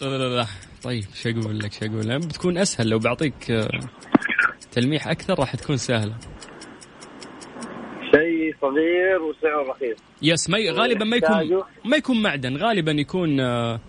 لا 0.00 0.18
لا 0.18 0.36
لا. 0.36 0.46
طيب 0.82 1.04
شو 1.22 1.28
أقول 1.28 1.58
لك 1.58 1.72
شو 1.72 1.86
أقول 1.86 2.08
لك؟ 2.08 2.26
بتكون 2.26 2.58
أسهل 2.58 2.88
لو 2.88 2.98
بعطيك 2.98 3.50
آه، 3.50 3.68
تلميح 4.74 5.08
أكثر 5.08 5.38
راح 5.38 5.56
تكون 5.56 5.76
سهلة. 5.76 6.14
شيء 8.14 8.54
صغير 8.60 9.22
وسعره 9.22 9.70
رخيص. 9.70 9.98
يس 10.22 10.50
ما 10.50 10.58
غالبا 10.70 11.04
ما 11.04 11.16
يكون. 11.16 11.62
ما 11.84 11.96
يكون 11.96 12.22
معدن 12.22 12.56
غالبا 12.56 12.92
يكون 12.92 13.40
آه، 13.40 13.80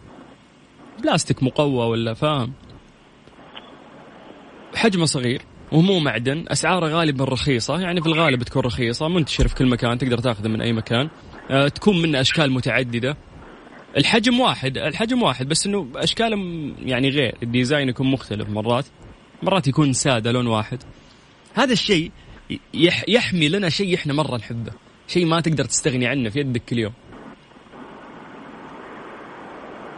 بلاستيك 1.04 1.44
مقوى 1.44 1.86
ولا 1.88 2.14
فاهم؟ 2.14 2.54
حجمه 4.76 5.06
صغير 5.06 5.42
ومو 5.72 6.00
معدن 6.00 6.46
أسعاره 6.48 6.88
غالبا 6.88 7.24
رخيصة 7.26 7.82
يعني 7.82 8.02
في 8.02 8.08
الغالب 8.08 8.44
تكون 8.44 8.64
رخيصة 8.64 9.08
منتشر 9.08 9.48
في 9.48 9.56
كل 9.56 9.66
مكان 9.66 9.98
تقدر 9.98 10.18
تاخذه 10.18 10.48
من 10.48 10.62
أي 10.62 10.74
مكان. 10.74 11.10
آه، 11.52 11.68
تكون 11.68 12.02
منه 12.02 12.22
أشكال 12.22 12.52
متعددة. 12.52 13.18
الحجم 13.98 14.40
واحد 14.40 14.78
الحجم 14.78 15.24
واحد 15.24 15.48
بس 15.48 15.68
إنه 15.68 15.88
أشكاله 15.96 16.38
يعني 16.80 17.10
غير 17.10 17.36
الديزاين 17.44 17.90
يكون 17.90 18.12
مختلف 18.12 18.50
مرات. 18.50 18.86
مرات 19.44 19.68
يكون 19.68 19.94
سادة 19.94 20.32
لون 20.32 20.48
واحد. 20.48 20.84
هذا 21.54 21.74
الشيء 21.74 22.12
يح 22.74 23.04
يحمي 23.08 23.50
لنا 23.50 23.70
شيء 23.70 23.96
إحنا 23.96 24.14
مرة 24.14 24.38
نحبه. 24.38 24.72
شيء 25.08 25.26
ما 25.26 25.42
تقدر 25.42 25.66
تستغني 25.66 26.08
عنه 26.08 26.30
في 26.30 26.40
يدك 26.40 26.62
كل 26.70 26.80
يوم 26.80 26.94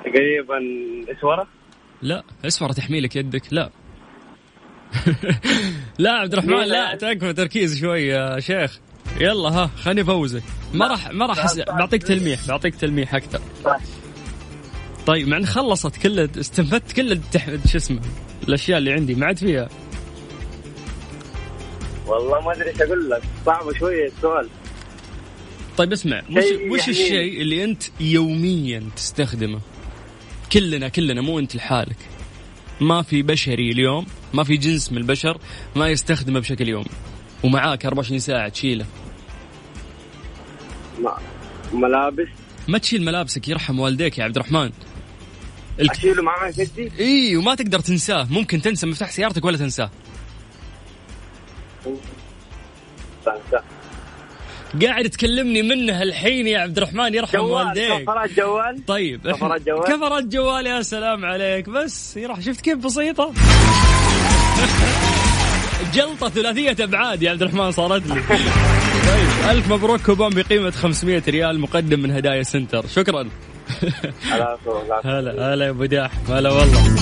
تقريبا 0.05 0.57
إسورة؟ 1.17 1.47
لا 2.01 2.23
اسفر 2.45 2.71
تحمي 2.71 3.01
لك 3.01 3.15
يدك 3.15 3.43
لا. 3.51 3.69
لا 5.99 6.11
عبد 6.11 6.33
الرحمن 6.33 6.63
لا 6.63 6.95
تكفى 6.95 7.33
تركيز 7.33 7.79
شوي 7.79 8.01
يا 8.01 8.39
شيخ. 8.39 8.79
يلا 9.19 9.49
ها 9.49 9.67
خليني 9.67 10.01
افوزك 10.01 10.43
ما 10.73 10.87
راح 10.87 11.11
ما 11.11 11.25
راح 11.25 11.55
بعطيك 11.67 12.03
تلميح 12.03 12.47
بعطيك 12.47 12.75
تلميح 12.75 13.15
أكثر. 13.15 13.41
طيب. 15.05 15.27
مع 15.27 15.37
إن 15.37 15.45
خلصت 15.45 15.97
كل 15.97 16.19
استنفدت 16.19 16.91
كل 16.91 17.11
التح... 17.11 17.49
شو 17.67 17.77
اسمه؟ 17.77 18.01
الأشياء 18.47 18.77
اللي 18.77 18.91
عندي 18.93 19.15
ما 19.15 19.25
عاد 19.25 19.37
فيها. 19.37 19.69
والله 22.07 22.41
ما 22.41 22.53
أدري 22.53 22.69
إيش 22.69 22.81
أقول 22.81 23.09
لك. 23.09 23.21
صعب 23.45 23.73
شوية 23.73 24.07
السؤال. 24.07 24.49
طيب 25.77 25.91
اسمع 25.91 26.21
وش 26.29 26.35
وش 26.37 26.79
يعني- 26.79 26.89
الشيء 26.89 27.41
اللي 27.41 27.63
أنت 27.63 27.83
يوميا 27.99 28.83
تستخدمه؟ 28.95 29.59
كلنا 30.51 30.87
كلنا 30.87 31.21
مو 31.21 31.39
أنت 31.39 31.55
لحالك. 31.55 31.95
ما 32.81 33.01
في 33.01 33.21
بشري 33.21 33.71
اليوم 33.71 34.05
ما 34.33 34.43
في 34.43 34.57
جنس 34.57 34.91
من 34.91 34.97
البشر 34.97 35.37
ما 35.75 35.89
يستخدمه 35.89 36.39
بشكل 36.39 36.67
يومي. 36.69 36.85
ومعاك 37.43 37.85
24 37.85 38.19
ساعة 38.19 38.49
تشيله. 38.49 38.85
ما- 41.01 41.17
ملابس. 41.73 42.27
ما 42.67 42.77
تشيل 42.77 43.05
ملابسك 43.05 43.47
يرحم 43.47 43.79
والديك 43.79 44.17
يا 44.17 44.23
عبد 44.23 44.35
الرحمن. 44.35 44.71
الك... 45.79 45.91
اشيله 45.91 46.23
معاي 46.23 46.53
كدي 46.53 46.91
اي 46.99 47.35
وما 47.37 47.55
تقدر 47.55 47.79
تنساه. 47.79 48.27
ممكن 48.29 48.61
تنسى 48.61 48.87
مفتاح 48.87 49.11
سيارتك 49.11 49.45
ولا 49.45 49.57
تنساه. 49.57 49.89
قاعد 54.83 55.09
تكلمني 55.09 55.61
منه 55.61 56.01
الحين 56.01 56.47
يا 56.47 56.59
عبد 56.59 56.77
الرحمن 56.77 57.13
يرحم 57.13 57.37
جوال 57.37 57.51
والديك. 57.51 58.01
كفرات 58.01 58.31
جوال. 58.31 58.85
طيب. 58.85 59.31
كفرات 59.31 59.61
جوال؟ 59.61 59.83
كفرات 59.93 60.23
جوال 60.23 60.67
يا 60.67 60.81
سلام 60.81 61.25
عليك. 61.25 61.69
بس 61.69 62.17
يروح 62.17 62.39
شفت 62.39 62.61
كيف 62.61 62.77
بسيطة؟ 62.77 63.33
جلطة 65.93 66.29
ثلاثية 66.29 66.83
أبعاد 66.83 67.23
يا 67.23 67.31
عبد 67.31 67.41
الرحمن 67.41 67.71
صارت 67.71 68.07
لي. 68.07 68.13
طيب 69.07 69.49
ألف 69.49 69.71
مبروك 69.71 70.01
كوبون 70.01 70.29
بقيمة 70.29 70.71
500 70.71 71.23
ريال 71.27 71.59
مقدم 71.59 71.99
من 71.99 72.11
هدايا 72.11 72.43
Center. 72.43 72.87
شكرا. 72.87 73.29
هلا 75.05 75.53
هلا 75.53 75.65
يا 75.65 75.69
أبو 75.69 75.85
داح 75.85 76.11
هلا 76.29 76.49
والله. 76.49 76.95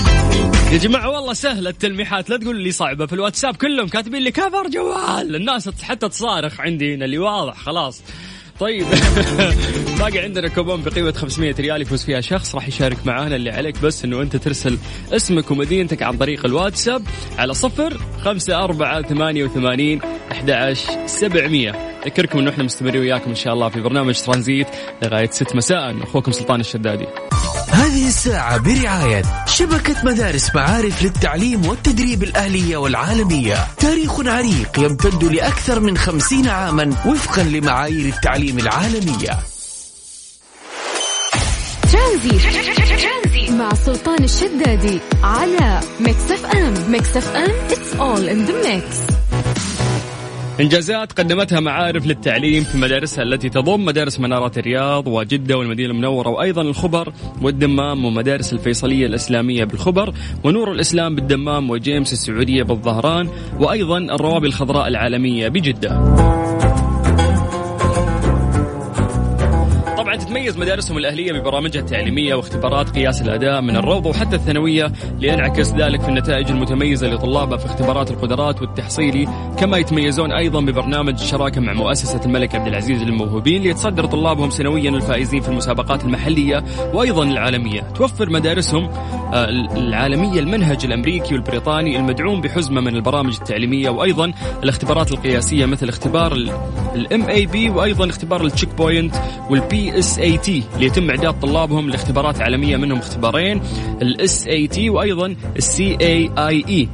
يا 0.72 0.78
جماعة 0.78 1.10
والله 1.10 1.32
سهلة 1.32 1.70
التلميحات. 1.70 2.30
لا 2.30 2.36
تقول 2.36 2.56
لي 2.56 2.72
صعبة 2.72 3.06
في 3.06 3.12
الواتساب 3.12 3.56
كلهم 3.56 3.88
كاتبين 3.88 4.22
لي 4.22 4.30
كفر 4.30 4.68
جوال. 4.68 5.36
الناس 5.36 5.82
حتى 5.82 6.08
تصارخ 6.08 6.60
عندي 6.60 6.94
هنا 6.94 7.04
اللي 7.04 7.18
واضح 7.18 7.56
خلاص. 7.56 8.02
طيب. 8.60 8.86
باقي 9.98 10.18
عندنا 10.18 10.48
كوبون 10.48 10.82
بقيمة 10.82 11.12
500 11.12 11.54
ريال 11.60 11.82
يفوز 11.82 12.04
فيها 12.04 12.20
شخص 12.20 12.54
راح 12.54 12.68
يشارك 12.68 13.06
معانا 13.06 13.36
اللي 13.36 13.50
عليك 13.50 13.82
بس 13.82 14.04
إنه 14.04 14.22
أنت 14.22 14.36
ترسل 14.36 14.78
اسمك 15.12 15.50
ومدينتك 15.50 16.02
عن 16.02 16.16
طريق 16.16 16.46
الواتساب 16.46 17.02
على 17.38 17.54
صفر 17.54 18.00
خمسة 18.20 18.64
أربعة 18.64 19.02
ثمانية 19.02 19.44
وثمانين 19.44 20.00
أحد 20.32 20.72
سبعمية. 21.06 21.70
أذكركم 22.06 22.38
أنه 22.38 22.50
إحنا 22.50 22.64
مستمرين 22.64 23.00
وياكم 23.00 23.30
إن 23.30 23.34
شاء 23.34 23.54
الله 23.54 23.68
في 23.68 23.80
برنامج 23.80 24.20
ترانزيت 24.20 24.66
لغاية 25.02 25.30
ست 25.30 25.56
مساء. 25.56 26.02
أخوكم 26.02 26.32
سلطان 26.32 26.60
الشدادي. 26.60 27.06
هذه 27.68 28.08
الساعة 28.08 28.56
برعاية 28.56 29.22
شبكة 29.46 29.94
مدارس 30.04 30.54
معارف 30.54 31.02
للتعليم 31.02 31.66
والتدريب 31.66 32.22
الأهلية 32.22 32.76
والعالمية. 32.76 33.66
تاريخ 33.78 34.20
عريق 34.20 34.78
يمتد 34.78 35.24
لأكثر 35.24 35.80
من 35.80 35.98
خمسين 35.98 36.48
عاما 36.48 36.94
وفقا 37.06 37.42
لمعايير 37.42 38.14
التعليم 38.14 38.58
العالمية. 38.58 39.38
ترانزيت 41.92 43.50
مع 43.50 43.74
سلطان 43.74 44.24
الشدادي 44.24 45.00
على 45.22 45.80
Mix 46.00 46.30
FM. 46.30 46.74
Mix 46.90 47.16
FM 47.16 47.52
it's 47.68 47.98
all 47.98 48.28
in 48.28 48.48
the 48.48 48.54
mix. 48.68 49.16
إنجازات 50.60 51.12
قدمتها 51.12 51.60
معارف 51.60 52.06
للتعليم 52.06 52.64
في 52.64 52.78
مدارسها 52.78 53.22
التي 53.24 53.48
تضم 53.48 53.84
مدارس 53.84 54.20
منارات 54.20 54.58
الرياض 54.58 55.06
وجدة 55.06 55.58
والمدينة 55.58 55.90
المنورة 55.90 56.28
وأيضا 56.28 56.62
الخبر 56.62 57.12
والدمام 57.42 58.04
ومدارس 58.04 58.52
الفيصلية 58.52 59.06
الإسلامية 59.06 59.64
بالخبر 59.64 60.14
ونور 60.44 60.72
الإسلام 60.72 61.14
بالدمام 61.14 61.70
وجيمس 61.70 62.12
السعودية 62.12 62.62
بالظهران 62.62 63.28
وأيضا 63.58 63.98
الروابي 63.98 64.46
الخضراء 64.46 64.88
العالمية 64.88 65.48
بجدة. 65.48 66.25
تتميز 70.36 70.58
مدارسهم 70.58 70.98
الأهلية 70.98 71.32
ببرامجها 71.32 71.80
التعليمية 71.80 72.34
واختبارات 72.34 72.90
قياس 72.90 73.22
الأداء 73.22 73.60
من 73.60 73.76
الروضة 73.76 74.10
وحتى 74.10 74.36
الثانوية 74.36 74.92
لينعكس 75.20 75.70
ذلك 75.70 76.00
في 76.00 76.08
النتائج 76.08 76.50
المتميزة 76.50 77.08
لطلابها 77.08 77.58
في 77.58 77.66
اختبارات 77.66 78.10
القدرات 78.10 78.60
والتحصيلي 78.60 79.28
كما 79.58 79.78
يتميزون 79.78 80.32
أيضا 80.32 80.60
ببرنامج 80.60 81.12
الشراكة 81.20 81.60
مع 81.60 81.72
مؤسسة 81.72 82.20
الملك 82.24 82.54
عبد 82.54 82.66
العزيز 82.66 83.02
للموهوبين 83.02 83.62
ليتصدر 83.62 84.06
طلابهم 84.06 84.50
سنويا 84.50 84.90
الفائزين 84.90 85.40
في 85.40 85.48
المسابقات 85.48 86.04
المحلية 86.04 86.64
وأيضا 86.94 87.22
العالمية. 87.24 87.80
توفر 87.80 88.30
مدارسهم 88.30 88.84
آه، 89.32 89.48
العالمية 89.76 90.40
المنهج 90.40 90.84
الأمريكي 90.84 91.34
والبريطاني 91.34 91.96
المدعوم 91.96 92.40
بحزمة 92.40 92.80
من 92.80 92.96
البرامج 92.96 93.36
التعليمية 93.36 93.90
وأيضا 93.90 94.32
الاختبارات 94.62 95.12
القياسية 95.12 95.66
مثل 95.66 95.88
اختبار 95.88 96.32
ال 96.94 97.28
MAP 97.28 97.70
وأيضا 97.70 98.08
اختبار 98.08 98.44
ال 98.44 98.74
Checkpoint 98.74 99.14
وال 99.50 99.98
PSAT 99.98 100.62
ليتم 100.78 101.10
اعداد 101.10 101.40
طلابهم 101.40 101.90
لاختبارات 101.90 102.40
عالمية 102.40 102.76
منهم 102.76 102.98
اختبارين 102.98 103.60
ال 104.02 104.46
SAT 104.46 104.90
وأيضا 104.90 105.36
ال 105.56 105.96
CAIE 106.00 106.88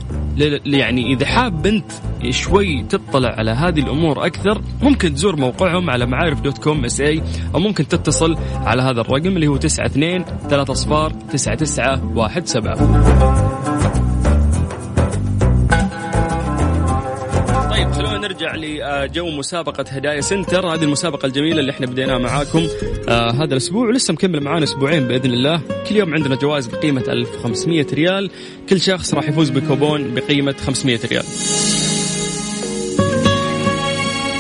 يعني 0.67 1.13
إذا 1.13 1.27
حاب 1.27 1.67
انت 1.67 1.93
شوي 2.31 2.83
تطلع 2.83 3.29
على 3.29 3.51
هذه 3.51 3.81
الأمور 3.81 4.27
أكثر 4.27 4.61
ممكن 4.83 5.15
تزور 5.15 5.37
موقعهم 5.37 5.91
على 5.91 6.07
معارف 6.07 6.41
dot 6.41 6.59
com 6.59 6.85
SA 6.85 7.23
أو 7.55 7.61
ممكن 7.61 7.89
تتصل 7.89 8.37
على 8.55 8.83
هذا 8.83 9.01
الرقم 9.01 9.27
اللي 9.27 9.47
هو 9.47 9.57
92 9.57 10.25
3 10.49 10.75
صفار 10.75 11.13
99 11.33 13.42
نرجع 18.33 18.55
لجو 18.55 19.31
مسابقة 19.31 19.85
هدايا 19.89 20.21
سنتر. 20.21 20.67
هذه 20.67 20.83
المسابقة 20.83 21.27
الجميلة 21.27 21.61
اللي 21.61 21.73
إحنا 21.73 21.87
بديناها 21.87 22.19
معاكم 22.19 22.67
آه 23.09 23.31
هذا 23.31 23.53
الأسبوع 23.53 23.89
ولسه 23.89 24.15
مكمل 24.15 24.41
معانا 24.41 24.65
أسبوعين 24.65 25.09
بإذن 25.09 25.33
الله. 25.33 25.61
كل 25.89 25.97
يوم 25.97 26.15
عندنا 26.15 26.35
جوائز 26.35 26.67
بقيمة 26.67 27.05
1500 27.09 27.87
ريال. 27.93 28.31
كل 28.69 28.81
شخص 28.81 29.15
راح 29.15 29.29
يفوز 29.29 29.51
بكوبون 29.51 30.15
بقيمة 30.15 30.55
500 30.67 31.01
ريال. 31.05 31.25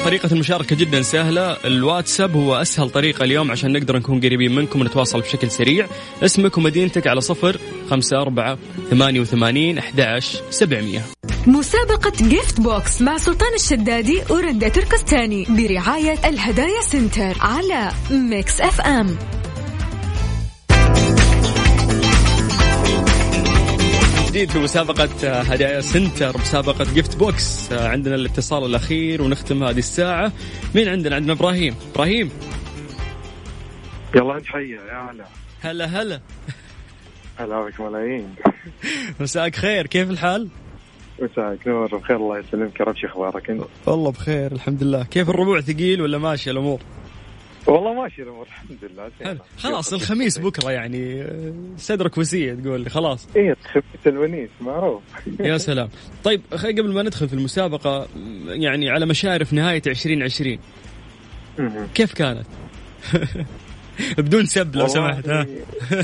طريقة 0.05 0.33
المشاركة 0.33 0.76
جدا 0.76 1.02
سهلة. 1.02 1.57
الواتساب 1.64 2.37
هو 2.37 2.55
أسهل 2.55 2.90
طريقة 2.90 3.24
اليوم 3.24 3.50
عشان 3.50 3.72
نقدر 3.72 3.96
نكون 3.96 4.20
قريبين 4.20 4.55
منكم 4.55 4.81
ونتواصل 4.81 5.20
بشكل 5.20 5.50
سريع. 5.50 5.87
اسمك 6.22 6.59
ومدينتك 6.59 7.07
على 7.07 7.20
صفر 7.20 7.57
خمسة 7.90 8.20
أربعة 8.20 8.59
ثمانية 8.90 9.20
وثمانين 9.20 9.78
أحداش 9.78 10.37
سبعمية. 10.50 11.02
مسابقة 11.46 12.12
Gift 12.29 12.61
Box 12.61 13.03
مع 13.02 13.16
سلطان 13.16 13.55
الشدادي 13.55 14.22
ورندا 14.31 14.68
تركستاني 14.68 15.46
برعاية 15.48 16.18
الهدايا 16.24 16.83
Center 16.83 17.37
على 17.40 17.92
Mix 18.11 18.61
FM 18.61 19.16
جديد 24.28 24.50
في 24.50 24.59
مسابقة 24.59 25.40
هدايا 25.40 25.81
Center 25.81 26.38
مسابقة 26.38 26.94
Gift 26.94 27.16
Box 27.16 27.72
عندنا 27.72 28.14
الاتصال 28.14 28.64
الأخير 28.64 29.22
ونختم 29.22 29.64
هذه 29.64 29.78
الساعة. 29.78 30.33
مين 30.74 30.88
عندنا؟ 30.88 31.16
عندنا 31.16 31.33
إبراهيم. 31.33 31.74
إبراهيم. 31.94 32.31
يلا 34.14 34.37
انت 34.37 34.46
حيا 34.46 34.61
يا 34.61 35.11
هلا. 35.11 35.24
هلا 35.61 35.85
هلا. 35.85 36.20
هلا 37.37 37.62
بك 37.62 37.81
ملايين 37.81 38.35
مساك 39.20 39.57
خير 39.57 39.87
كيف 39.87 40.11
الحال؟ 40.11 40.48
مساك 41.22 41.68
نور 41.68 41.96
بخير 41.96 42.16
الله 42.16 42.38
يسلمك. 42.38 42.80
يا 42.80 42.85
رب 42.85 42.96
شو 42.96 43.06
أخبارك 43.06 43.50
أنت؟ 43.50 43.62
والله 43.87 44.11
بخير 44.11 44.52
الحمد 44.52 44.82
لله. 44.82 45.02
كيف 45.04 45.30
الربوع؟ 45.30 45.61
ثقيل 45.61 46.02
ولا 46.02 46.18
ماشي 46.18 46.50
الأمور؟ 46.50 46.80
والله 47.66 48.02
ماشي 48.02 48.22
الأمور 48.22 48.46
الحمد 48.46 48.78
لله. 48.82 49.38
خلاص 49.58 49.92
الخميس 49.92 50.38
بكرة 50.38 50.70
يعني 50.70 51.26
صدرك 51.76 52.18
وسيع 52.18 52.54
تقول 52.54 52.80
لي 52.80 52.90
خلاص. 52.90 53.28
إيه 53.37 53.56
خميس 53.72 53.85
الونيس 54.06 54.50
معروف. 54.61 55.02
يا 55.40 55.58
سلام. 55.58 55.88
طيب 56.24 56.42
قبل 56.52 56.92
ما 56.94 57.02
ندخل 57.02 57.28
في 57.28 57.35
المسابقة 57.35 58.08
يعني 58.46 58.90
على 58.90 59.06
مشارف 59.06 59.52
نهاية 59.52 59.82
2020 59.87 60.58
كيف 61.94 62.12
كانت؟ 62.14 62.46
بدون 64.18 64.46
سب 64.46 64.76
لو 64.76 64.87
سمحت 64.87 65.28
ها. 65.28 65.46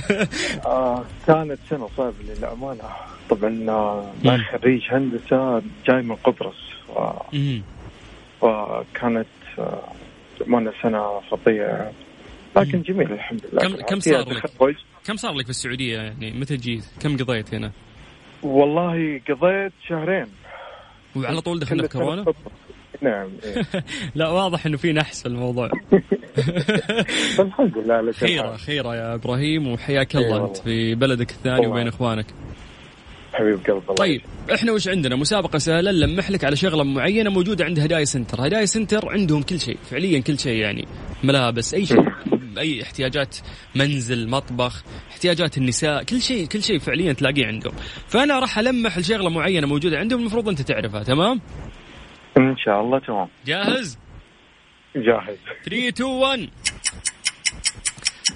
آه 0.66 1.05
كانت 1.27 1.59
سنة 1.70 1.88
صعبة 1.96 2.14
للأمانة. 2.29 2.85
طبعا 3.31 3.66
آه، 3.68 4.12
ما 4.24 4.44
خريج 4.53 4.83
هندسة 4.90 5.62
جاي 5.87 6.03
من 6.03 6.16
قبرص 6.16 6.57
و... 6.88 7.12
وكانت 8.40 9.27
للامانه 10.40 10.70
آه، 10.70 10.83
سنة 10.83 11.20
خطيه 11.31 11.92
لكن 12.57 12.83
جميل 12.83 13.12
الحمد 13.12 13.40
لله. 13.53 13.62
كم 13.62 13.77
كم 13.77 14.01
صار 14.01 14.33
لك؟ 14.33 14.51
كم 15.07 15.16
صار 15.16 15.33
لك 15.33 15.44
في 15.44 15.51
السعودية؟ 15.51 15.98
يعني 15.98 16.31
متى 16.33 16.57
جيت؟ 16.57 16.85
كم 17.01 17.16
قضيت 17.16 17.55
هنا؟ 17.55 17.72
والله 18.42 19.20
قضيت 19.29 19.72
شهرين. 19.88 20.27
وعلى 21.16 21.40
طول 21.40 21.59
دخلنا 21.59 21.83
في 21.83 21.88
كورونا؟ 21.88 22.24
نعم 23.03 23.29
إيه. 23.44 23.64
لا 24.14 24.29
واضح 24.29 24.66
إنه 24.66 24.77
في 24.77 24.92
نحس 24.92 25.22
في 25.22 25.29
الموضوع. 25.29 25.70
الحمد 27.44 27.79
لله 27.79 28.12
خيرة 28.12 28.57
خيرة 28.57 28.96
يا 28.96 29.14
إبراهيم 29.14 29.66
وحياك 29.66 30.16
الله. 30.16 30.37
أيوة 30.37 30.48
أنت 30.48 30.57
في 30.57 30.94
بلدك 30.94 31.31
الثاني 31.31 31.66
وبين 31.66 31.88
إخوانك. 31.88 32.27
حبيب 33.33 33.59
قلب 33.66 33.96
طيب 33.96 34.20
إحنا 34.55 34.72
وش 34.72 34.88
عندنا؟ 34.88 35.16
مسابقة 35.16 35.59
سهلة 35.59 35.90
نلمح 35.90 36.31
لك 36.31 36.44
على 36.44 36.57
شغلة 36.57 36.85
معينة 36.85 37.31
موجودة 37.31 37.64
عند 37.64 37.79
هدايا 37.79 38.05
Center، 38.05 38.47
هدايا 38.46 38.64
Center 38.64 39.09
عندهم 39.09 39.42
كل 39.42 39.61
شيء، 39.61 39.79
فعليا 39.90 40.20
كل 40.20 40.38
شيء 40.38 40.61
يعني. 40.61 40.88
ملابس 41.24 41.74
أي 41.74 41.87
شيء 41.87 42.05
أي 42.59 42.83
احتياجات 42.83 43.37
منزل، 43.74 44.29
مطبخ، 44.29 44.83
احتياجات 45.11 45.59
النساء، 45.59 46.03
كل 46.03 46.20
شيء 46.20 46.46
كل 46.46 46.62
شيء 46.62 46.79
فعليا 46.79 47.12
تلاقيه 47.12 47.46
عندهم، 47.46 47.72
فأنا 48.09 48.38
راح 48.38 48.59
ألمح 48.59 48.98
لشغلة 48.98 49.31
معينة 49.31 49.66
موجودة 49.66 49.98
عندهم 49.98 50.20
المفروض 50.20 50.48
أنت 50.48 50.62
تعرفها، 50.62 51.03
تمام؟ 51.03 51.40
إن 52.38 52.57
شاء 52.57 52.81
الله 52.81 52.98
تمام. 52.98 53.29
جاهز؟ 53.46 53.98
جاهز. 54.96 55.37
3 55.64 55.88
2 55.88 56.11
1 56.11 56.48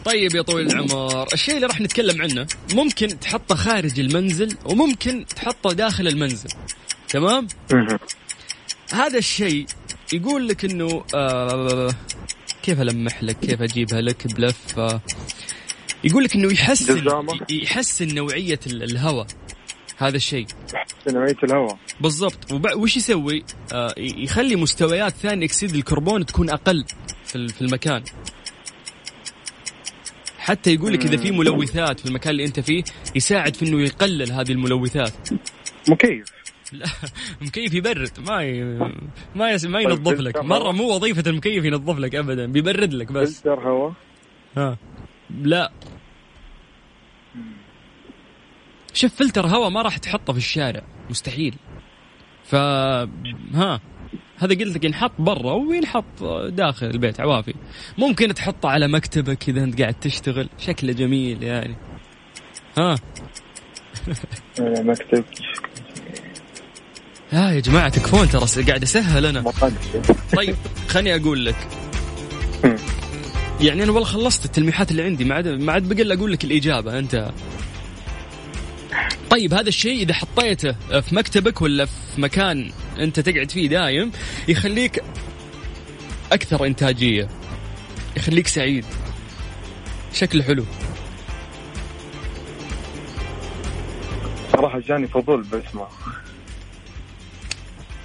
طيب 0.04 0.34
يا 0.34 0.42
طويل 0.42 0.66
العمر 0.66 1.26
الشيء 1.32 1.54
اللي 1.54 1.66
راح 1.66 1.80
نتكلم 1.80 2.22
عنه 2.22 2.46
ممكن 2.74 3.20
تحطه 3.20 3.54
خارج 3.54 4.00
المنزل 4.00 4.56
وممكن 4.64 5.26
تحطه 5.36 5.72
داخل 5.72 6.08
المنزل. 6.08 6.48
تمام؟ 7.08 7.46
هذا 8.92 9.18
الشيء 9.18 9.66
يقول 10.12 10.48
لك 10.48 10.64
إنه 10.64 11.04
آه 11.14 11.94
كيف 12.62 12.80
ألمح 12.80 13.22
لك؟ 13.22 13.38
كيف 13.38 13.62
أجيبها 13.62 14.00
لك؟ 14.00 14.34
بلف 14.34 14.78
آه 14.78 15.00
يقول 16.04 16.24
لك 16.24 16.34
إنه 16.34 16.52
يحسن 16.52 17.04
يحسن 17.50 18.14
نوعية 18.14 18.60
الهواء. 18.66 19.26
هذا 20.02 20.16
الشيء. 20.16 20.46
نوعيه 21.08 21.36
الهواء. 21.44 21.78
بالضبط. 22.00 22.52
وب... 22.52 22.66
وش 22.76 22.96
يسوي؟ 22.96 23.44
آه 23.72 23.94
يخلي 23.98 24.56
مستويات 24.56 25.12
ثاني 25.12 25.44
أكسيد 25.44 25.74
الكربون 25.74 26.26
تكون 26.26 26.50
أقل 26.50 26.84
في 27.24 27.48
في 27.48 27.62
المكان. 27.62 28.02
حتى 30.38 30.74
يقول 30.74 30.92
لك 30.92 31.04
إذا 31.04 31.16
في 31.16 31.30
ملوثات 31.30 32.00
في 32.00 32.06
المكان 32.06 32.30
اللي 32.30 32.44
أنت 32.44 32.60
فيه 32.60 32.84
يساعد 33.14 33.56
في 33.56 33.64
إنه 33.64 33.82
يقلل 33.82 34.32
هذه 34.32 34.52
الملوثات. 34.52 35.28
مكيف. 35.88 36.26
لا 36.72 36.86
مكيف 37.40 37.74
يبرد. 37.74 38.10
ما 38.28 38.42
ي... 38.42 38.64
ما 39.34 39.50
يس... 39.50 39.64
ما 39.64 39.78
طيب، 39.78 39.90
ينظف 39.90 40.20
لك. 40.20 40.36
مرة؟ 40.36 40.72
مو 40.72 40.84
وظيفة 40.94 41.30
المكيف 41.30 41.64
ينظف 41.64 41.98
لك 41.98 42.14
ابدا 42.14 42.46
بيبرد 42.46 42.94
لك 42.94 43.12
بس. 43.12 43.36
فلتر 43.36 43.68
هواء. 43.68 43.92
ها. 44.56 44.78
لا. 45.42 45.72
شوف 48.94 49.14
فلتر 49.14 49.46
هواء 49.46 49.70
ما 49.70 49.82
راح 49.82 49.96
تحطه 49.96 50.32
في 50.32 50.38
الشارع 50.38 50.82
مستحيل. 51.10 51.54
ف 52.44 52.54
ها 52.54 53.80
هذا 54.38 54.54
قلت 54.54 54.76
لك 54.76 54.84
ينحط 54.84 55.12
برا 55.18 55.52
وينحط 55.52 56.24
داخل 56.48 56.86
البيت 56.86 57.20
عوافي. 57.20 57.54
ممكن 57.98 58.34
تحطه 58.34 58.68
على 58.68 58.88
مكتبك 58.88 59.48
إذا 59.48 59.64
أنت 59.64 59.80
قاعد 59.80 59.94
تشتغل 59.94 60.48
شكله 60.58 60.92
جميل 60.92 61.42
يعني. 61.42 61.76
ها؟ 62.78 62.96
مكتب. 64.60 65.24
لا 67.32 67.52
يا 67.52 67.60
جماعة 67.60 67.88
تكفون 67.88 68.28
ترى 68.28 68.64
قاعد 68.64 68.82
أسهل 68.82 69.26
أنا. 69.26 69.40
مقدس 69.40 70.12
طيب 70.36 70.56
خليني 70.88 71.16
أقول 71.16 71.46
لك. 71.46 71.56
يعني 73.60 73.82
أنا 73.82 73.92
والله 73.92 74.08
خلصت 74.08 74.44
التلميحات 74.44 74.90
اللي 74.90 75.02
عندي 75.02 75.24
ما 75.24 75.34
عاد 75.34 75.48
ما 75.48 75.72
عاد 75.72 75.88
بقى 75.88 76.02
إلا 76.02 76.14
أقول 76.14 76.32
لك 76.32 76.44
الإجابة 76.44 76.98
أنت. 76.98 77.30
طيب 79.32 79.54
هذا 79.54 79.68
الشيء 79.68 80.02
إذا 80.02 80.14
حطيته 80.14 80.72
في 81.00 81.14
مكتبك 81.14 81.62
ولا 81.62 81.84
في 81.84 82.20
مكان 82.20 82.70
أنت 82.98 83.20
تقعد 83.20 83.50
فيه 83.50 83.68
دايم 83.68 84.12
يخليك 84.48 85.02
أكثر 86.32 86.66
إنتاجية 86.66 87.28
يخليك 88.16 88.46
سعيد. 88.46 88.84
شكله 90.12 90.42
حلو. 90.42 90.64
صراحة 94.52 94.78
جاني 94.78 95.08
فضول 95.08 95.42
باسمه. 95.42 95.86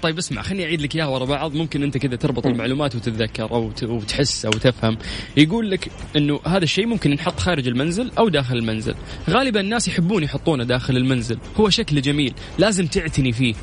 طيب 0.02 0.18
اسمع 0.18 0.42
خليني 0.42 0.66
أعيد 0.66 0.82
لك 0.82 0.96
إياها 0.96 1.08
ورا 1.08 1.26
بعض. 1.26 1.56
ممكن 1.56 1.84
أنت 1.84 1.98
كذا 1.98 2.16
تربط 2.16 2.46
المعلومات 2.46 2.96
وتتذكر 2.96 3.52
أو 3.52 3.72
وتحس 3.84 4.46
أو 4.46 4.52
تفهم. 4.52 4.98
يقول 5.38 5.72
لك 5.72 5.92
إنه 6.16 6.40
هذا 6.46 6.64
الشيء 6.64 6.86
ممكن 6.86 7.12
ينحط 7.12 7.40
خارج 7.40 7.68
المنزل 7.68 8.12
أو 8.18 8.30
داخل 8.30 8.58
المنزل. 8.58 8.96
غالبا 9.30 9.60
الناس 9.60 9.88
يحبون 9.88 10.24
يحطونه 10.24 10.64
داخل 10.64 10.98
المنزل. 10.98 11.38
هو 11.58 11.70
شكله 11.70 12.00
جميل 12.02 12.34
لازم 12.58 12.88
تعتني 12.88 13.32
فيه. 13.32 13.54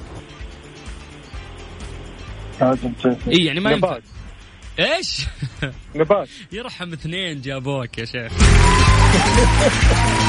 لازم 2.61 2.93
تعرف. 2.93 3.29
اي 3.29 3.45
يعني 3.45 3.61
ما 3.61 3.71
ينفع. 3.71 3.89
نبات. 3.89 4.03
إيش؟ 4.79 5.27
نبات. 5.95 6.29
يرحم 6.53 6.93
اثنين 6.93 7.41
جابوك 7.41 7.99
يا 7.99 8.05
شيخ. 8.05 8.33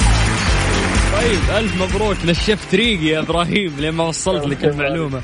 طيب 1.15 1.57
ألف 1.57 1.81
مبروك 1.81 2.17
نشفت 2.25 2.75
ريقي 2.75 3.05
يا 3.05 3.19
إبراهيم 3.19 3.75
لين 3.79 3.93
ما 3.93 4.03
وصلت 4.03 4.47
لك 4.47 4.65
المعلومة. 4.65 5.21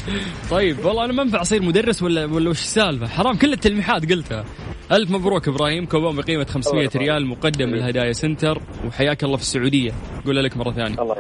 طيب 0.52 0.86
والله 0.86 1.06
أنا 1.06 1.14
ما 1.14 1.22
انفع 1.24 1.42
أصير 1.42 1.62
مدرس 1.62 2.04
ولا 2.04 2.26
ولا 2.26 2.50
وش 2.50 2.60
السالفة؟ 2.60 3.08
حرام 3.08 3.38
كل 3.38 3.54
التلميحات 3.54 4.12
قلتها. 4.12 4.46
ألف 4.92 5.12
مبروك 5.12 5.48
إبراهيم 5.48 5.86
كوبون 5.86 6.16
بقيمة 6.16 6.46
500 6.46 6.90
ريال 6.96 7.28
مقدم 7.28 7.70
من 7.70 7.74
الهدايا 7.76 8.14
Center 8.14 8.62
وحياك 8.88 9.24
الله 9.24 9.38
في 9.38 9.44
السعودية. 9.44 9.92
قول 10.26 10.44
لك 10.44 10.58
مرة 10.58 10.72
ثانية. 10.72 11.02
الله. 11.02 11.16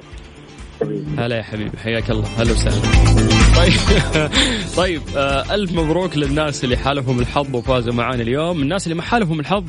هلا 1.18 1.38
يا 1.38 1.44
حبيبي 1.44 1.78
حياك 1.78 2.12
الله. 2.12 2.28
هلا 2.38 2.52
وسهلا. 2.52 2.82
طيب 3.56 3.74
طيب 4.78 5.02
آه 5.18 5.56
ألف 5.56 5.72
مبروك 5.72 6.18
للناس 6.18 6.64
اللي 6.64 6.78
حالفهم 6.78 7.20
الحظ 7.20 7.56
وفازوا 7.56 7.94
معانا 7.94 8.22
اليوم. 8.22 8.62
الناس 8.62 8.84
اللي 8.88 8.96
ما 8.96 9.02
حالفهم 9.02 9.40
الحظ 9.40 9.64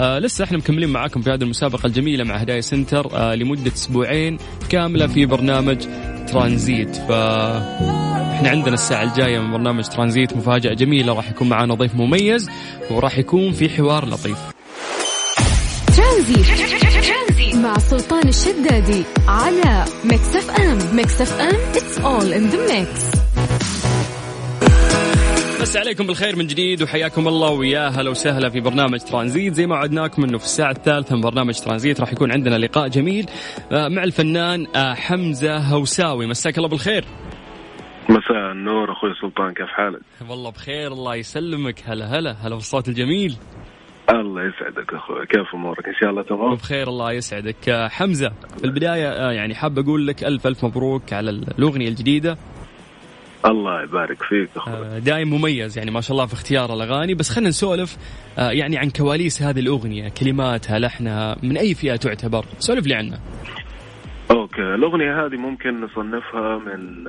آه 0.00 0.18
لسه 0.18 0.44
إحنا 0.44 0.58
مكملين 0.58 0.88
معاكم 0.88 1.22
في 1.22 1.30
هذه 1.30 1.42
المسابقة 1.42 1.86
الجميلة 1.86 2.24
مع 2.24 2.36
هدايا 2.36 2.60
Center 2.60 3.08
آه 3.14 3.34
لمدة 3.34 3.72
أسبوعين 3.72 4.38
كاملة 4.68 5.06
في 5.06 5.26
برنامج 5.26 5.76
ترانزيت. 6.32 6.96
ف 6.96 7.10
إحنا 8.32 8.50
عندنا 8.50 8.74
الساعة 8.74 9.02
الجاية 9.02 9.38
من 9.38 9.52
برنامج 9.52 9.84
ترانزيت 9.84 10.36
مفاجأة 10.36 10.74
جميلة 10.74 11.12
راح 11.12 11.30
يكون 11.30 11.48
معنا 11.48 11.74
ضيف 11.74 11.94
مميز 11.94 12.50
وراح 12.90 13.18
يكون 13.18 13.52
في 13.52 13.68
حوار 13.68 14.08
لطيف. 14.08 14.38
ترانزيت. 15.96 16.77
مع 17.78 17.84
سلطان 17.84 18.28
الشدادي 18.28 19.04
على 19.28 19.84
Mix 20.04 20.36
FM 20.36 20.96
Mix 20.96 21.20
FM 21.20 21.72
it's 21.72 21.98
all 21.98 22.32
in 22.32 22.52
the 22.52 22.58
mix. 22.70 23.18
بس 25.62 25.76
عليكم 25.76 26.06
بالخير 26.06 26.36
من 26.36 26.46
جديد 26.46 26.82
وحياكم 26.82 27.28
الله 27.28 27.50
ويا 27.50 27.88
هلا 27.88 28.10
وسهلا 28.10 28.50
في 28.50 28.60
برنامج 28.60 29.00
ترانزيت. 29.00 29.54
زي 29.54 29.66
ما 29.66 29.74
وعدناكم 29.74 30.24
إنه 30.24 30.38
في 30.38 30.44
الساعة 30.44 30.70
الثالثة 30.70 31.16
من 31.16 31.22
برنامج 31.22 31.54
ترانزيت 31.54 32.00
راح 32.00 32.12
يكون 32.12 32.32
عندنا 32.32 32.58
لقاء 32.58 32.88
جميل 32.88 33.26
آه، 33.72 33.88
مع 33.88 34.04
الفنان 34.04 34.66
آه، 34.76 34.94
حمزة 34.94 35.56
هوساوي. 35.56 36.26
مساك 36.26 36.58
الله 36.58 36.68
بالخير. 36.68 37.04
مساء 38.08 38.52
النور 38.52 38.92
أخوي 38.92 39.10
سلطان 39.20 39.54
كيف 39.54 39.66
حالك؟ 39.66 40.00
والله 40.28 40.50
بخير 40.50 40.92
الله 40.92 41.14
يسلمك. 41.14 41.82
هلا 41.86 42.18
هلا 42.18 42.32
هلا 42.32 42.54
بالصوت 42.54 42.88
الجميل. 42.88 43.36
الله 44.10 44.44
يسعدك 44.44 44.94
أخوي 44.94 45.26
كيف 45.26 45.54
أمورك؟ 45.54 45.88
إن 45.88 45.94
شاء 45.94 46.10
الله 46.10 46.22
تمام؟ 46.22 46.52
وبخير 46.52 46.88
الله 46.88 47.12
يسعدك 47.12 47.68
آه، 47.68 47.88
حمزة 47.88 48.32
في 48.58 48.64
البداية 48.64 49.08
آه، 49.08 49.32
يعني 49.32 49.54
حاب 49.54 49.78
أقول 49.78 50.06
لك 50.06 50.24
ألف 50.24 50.46
ألف 50.46 50.64
مبروك 50.64 51.12
على 51.12 51.30
الأغنية 51.30 51.88
الجديدة 51.88 52.38
الله 53.46 53.82
يبارك 53.82 54.22
فيك 54.22 54.48
أخوي 54.56 54.74
آه، 54.74 54.98
دايم 54.98 55.34
مميز 55.34 55.78
يعني 55.78 55.90
ما 55.90 56.00
شاء 56.00 56.12
الله 56.12 56.26
في 56.26 56.32
اختيار 56.32 56.74
الأغاني 56.74 57.14
بس 57.14 57.30
خلينا 57.30 57.48
نسولف 57.48 57.96
يعني 58.38 58.78
عن 58.78 58.90
كواليس 58.90 59.42
هذه 59.42 59.60
الأغنية 59.60 60.08
كلماتها 60.08 60.78
لحنها 60.78 61.36
من 61.42 61.56
أي 61.56 61.74
فئة 61.74 61.96
تعتبر 61.96 62.44
سولف 62.58 62.86
لي 62.86 62.94
عنها 62.94 63.20
أوكي 64.30 64.74
الأغنية 64.74 65.26
هذه 65.26 65.36
ممكن 65.36 65.80
نصنفها 65.80 66.58
من 66.58 67.04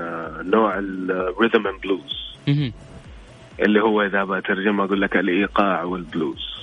نوع 0.51 0.79
ال 0.79 0.92
rhythm 0.92 1.67
and 1.67 1.81
blues. 1.83 2.19
اللي 3.59 3.81
هو 3.81 4.01
إذا 4.01 4.23
بترجمه 4.23 4.83
أقول 4.83 5.01
لك 5.01 5.15
الإيقاع 5.15 5.83
والبلوز. 5.83 6.58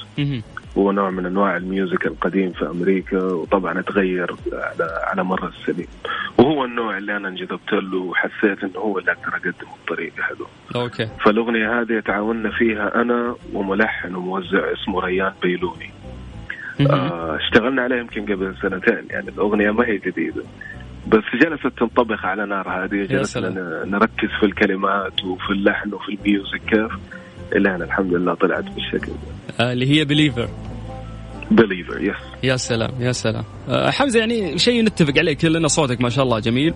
هو 0.79 0.93
نوع 0.93 1.11
من 1.11 1.27
أنواع 1.27 1.57
ال 1.57 1.65
music 1.65 2.07
القديم 2.07 2.51
في 2.51 2.67
أمريكا 2.67 3.19
وطبعا 3.19 3.81
اتغير 3.81 4.35
على 4.53 5.01
على 5.05 5.25
مر 5.25 5.49
السنين. 5.49 5.87
وهو 6.39 6.65
النوع 6.65 6.99
اللي 6.99 7.17
أنا 7.17 7.29
انجذبت 7.29 7.73
له 7.73 7.99
وحسيت 7.99 8.65
إنه 8.65 8.79
هو 8.79 8.99
اللي 8.99 9.13
أقدر 9.13 9.37
أقدمه 9.37 9.73
بطريقة 9.85 10.23
حلوة. 10.23 10.49
أوكي. 10.77 11.09
فالأغنية 11.25 11.81
هذه 11.81 12.01
تعاوننا 12.01 12.51
فيها 12.51 13.03
أنا 13.03 13.37
وملحن 13.53 14.15
وموزع 14.15 14.73
اسمه 14.73 15.01
ريان 15.01 15.33
بيلوني. 15.43 15.91
آه 16.81 17.37
اشتغلنا 17.37 17.83
عليها 17.83 17.99
يمكن 17.99 18.23
قبل 18.23 18.55
سنتين 18.63 19.05
يعني 19.11 19.29
الأغنية 19.29 19.71
ما 19.71 19.87
هي 19.87 19.99
جديدة. 19.99 20.43
بس 21.09 21.25
جلست 21.43 21.67
تنطبخ 21.79 22.25
على 22.25 22.47
نار 22.47 22.69
هادية 22.69 23.03
جلسنا 23.03 23.85
نركز 23.85 24.29
في 24.41 24.47
الكلمات 24.47 25.25
وفي 25.25 25.51
اللحن 25.51 25.95
وفي 25.95 26.09
ال 26.09 26.17
music 26.17 26.61
كيف. 26.61 26.93
إلى 27.53 27.75
أن 27.75 27.85
الحمد 27.85 28.15
لله 28.15 28.35
طلعت 28.35 28.65
بالشكل. 28.65 29.13
آه، 29.61 29.73
اللي 29.73 29.91
هي 29.91 30.05
Believer 30.05 30.49
Believer 31.51 32.01
yes 32.01 32.17
يا 32.43 32.57
سلام 32.57 32.91
يا 33.01 33.13
سلام. 33.13 33.45
آه، 33.69 33.91
حمزة 33.91 34.19
يعني 34.19 34.59
شيء 34.59 34.85
نتفق 34.85 35.19
عليه 35.19 35.35
كلنا 35.35 35.69
صوتك 35.69 36.01
ما 36.01 36.09
شاء 36.09 36.25
الله 36.25 36.39
جميل. 36.39 36.75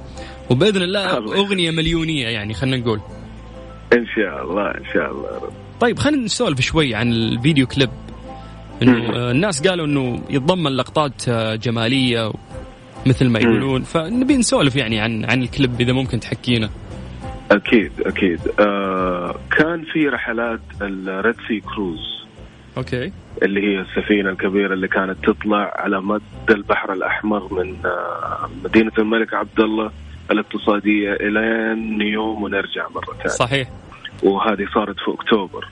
وبإذن 0.51 0.83
الله 0.83 1.17
أغنية 1.17 1.71
مليونية 1.71 2.29
يعني 2.29 2.55
خلينا 2.55 2.77
نقول. 2.77 3.01
إن 3.93 4.07
شاء 4.07 4.45
الله 4.45 4.71
إن 4.71 4.85
شاء 4.95 5.11
الله 5.11 5.29
رب. 5.43 5.53
طيب 5.81 5.99
خلينا 5.99 6.25
نسولف 6.25 6.61
شوي 6.61 6.95
عن 6.95 7.13
الفيديو 7.13 7.67
كليب. 7.67 7.91
إنه. 8.83 9.17
آه، 9.17 9.31
الناس 9.31 9.69
قالوا 9.69 9.87
إنه 9.87 10.23
يتضمن 10.31 10.71
لقطات 10.71 11.29
آه، 11.29 11.55
جمالية 11.55 12.33
مثل 13.07 13.29
ما 13.29 13.39
يقولون. 13.39 13.83
فنبي 13.83 14.37
نسولف 14.37 14.77
يعني 14.77 15.01
عن 15.01 15.25
عن 15.25 15.43
الكليب 15.43 15.81
إذا 15.81 15.93
ممكن 15.93 16.21
تحكينا. 16.21 16.71
أكيد 17.51 17.93
أكيد. 18.07 18.41
آه 18.61 19.35
كان 19.51 19.85
في 19.85 20.09
رحلات 20.09 20.61
ال 20.83 20.96
Red 20.96 21.37
Sea 21.49 21.61
Cruise. 21.61 22.21
Okay. 22.77 23.13
اللي 23.43 23.61
هي 23.61 23.81
السفينة 23.81 24.31
الكبيرة 24.31 24.75
اللي 24.75 24.89
كانت 24.89 25.17
تطلع 25.25 25.73
على 25.77 26.01
مد 26.01 26.23
البحر 26.51 26.93
الأحمر 26.93 27.55
من 27.55 27.77
آه، 27.85 28.51
مدينة 28.65 28.93
الملك 28.99 29.35
عبد 29.35 29.61
الله 29.61 29.91
الاقتصادية 30.31 31.13
إلى 31.13 31.75
نيوم 31.75 32.43
ونرجع 32.43 32.89
مرة 32.89 33.15
ثانية. 33.15 33.29
صحيح. 33.29 33.69
وهذه 34.23 34.67
صارت 34.75 34.97
في 34.97 35.11
أكتوبر. 35.11 35.69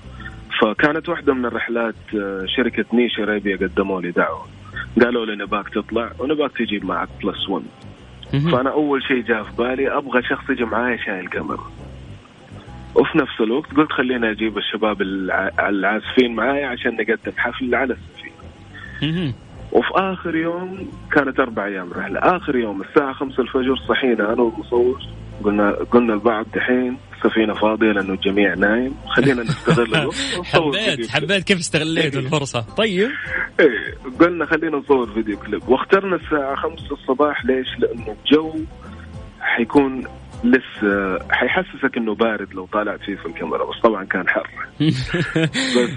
فكانت 0.61 1.09
واحدة 1.09 1.35
من 1.35 1.45
الرحلات 1.47 1.95
آه، 2.15 2.45
شركة 2.57 2.85
Niche 2.93 3.21
Arabia 3.21 3.57
قدموا 3.57 4.01
لي 4.01 4.11
دعوة. 4.11 4.47
قالوا 5.03 5.27
لي 5.27 5.37
نباك 5.37 5.69
تطلع 5.69 6.11
ونباك 6.19 6.51
تجيب 6.59 6.85
معك 6.85 7.09
plus 7.23 7.49
1 7.49 7.65
مهم. 7.65 7.65
فأنا 8.33 8.71
أول 8.71 9.03
شيء 9.03 9.21
جاء 9.23 9.43
في 9.43 9.51
بالي 9.59 9.97
أبغى 9.97 10.23
شخص 10.23 10.51
يجي 10.51 10.65
معايا 10.65 10.97
شايل 10.97 11.29
كاميرا 11.29 11.71
وفي 12.95 13.19
نفس 13.19 13.41
الوقت 13.41 13.75
قلت 13.75 13.93
خليني 13.93 14.31
أجيب 14.31 14.59
الشباب 14.59 15.03
الع- 15.03 15.69
العازفين 15.69 16.35
معايا 16.35 16.67
عشان 16.67 16.97
نقدم 16.97 17.33
حفل 17.37 17.75
على 17.75 17.95
السفينة. 17.95 18.35
وفي 19.73 19.89
آخر 19.95 20.37
يوم 20.37 20.89
كانت 21.13 21.41
أربع 21.41 21.65
أيام 21.67 21.91
رحلة. 21.97 22.21
آخر 22.21 22.57
يوم 22.57 22.83
الساعة 22.83 23.13
خمسة 23.13 23.43
الفجر 23.43 23.77
صحينا 23.89 24.33
أنا 24.33 24.43
والمصور 24.43 25.03
قلنا 25.45 25.71
قلنا 25.71 26.15
البعض 26.15 26.47
دحين 26.55 26.97
السفينة 27.25 27.55
فاضية 27.55 27.93
لأنه 27.93 28.13
الجميع 28.15 28.55
نايم. 28.55 28.95
خلينا 29.17 29.43
نستغل 29.43 29.95
الوقت. 29.95 30.15
حبيت 30.45 31.11
حبيت 31.11 31.45
كيف 31.45 31.59
استغليت 31.59 32.17
الفرصة. 32.17 32.61
طيب. 32.61 33.11
إيه 33.61 33.95
قلنا 34.21 34.47
خلينا 34.47 34.77
نصور 34.77 35.07
فيديو 35.15 35.39
كليب. 35.39 35.69
واخترنا 35.69 36.17
الساعة 36.17 36.55
خمسة 36.57 36.93
الصباح. 36.95 37.45
ليش؟ 37.45 37.67
لأنه 37.79 38.17
الجو 38.25 38.55
حيكون 39.41 40.05
لسه 40.45 41.19
حيحسسك 41.31 41.97
إنه 41.97 42.15
بارد 42.15 42.55
لو 42.55 42.67
طالعت 42.67 43.01
فيه 43.01 43.17
في 43.17 43.27
الكاميرا 43.27 43.65
بس 43.71 43.77
طبعا 43.83 44.05
كان 44.05 44.29
حر. 44.29 44.51
بس 45.77 45.91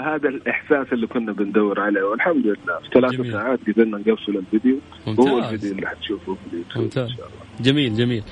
هذا 0.00 0.28
الإحساس 0.28 0.86
اللي 0.92 1.06
كنا 1.06 1.32
بندور 1.32 1.80
عليه 1.80 2.02
والحمد 2.02 2.46
لله. 2.46 2.78
في 2.82 2.88
ثلاث. 3.00 3.32
ساعات 3.32 3.58
قدرنا 3.68 3.98
نقفل 3.98 4.36
الفيديو. 4.36 4.78
ممتاز. 5.06 5.26
الفيديو 5.28 5.72
اللي 5.72 5.86
حتشوفه 5.86 6.34
في 6.34 6.40
اليوتيوب 6.52 6.84
ممتاز. 6.84 7.10
ان 7.10 7.16
شاء 7.16 7.26
الله. 7.26 7.38
جميل 7.60 7.94
جميل. 7.94 8.22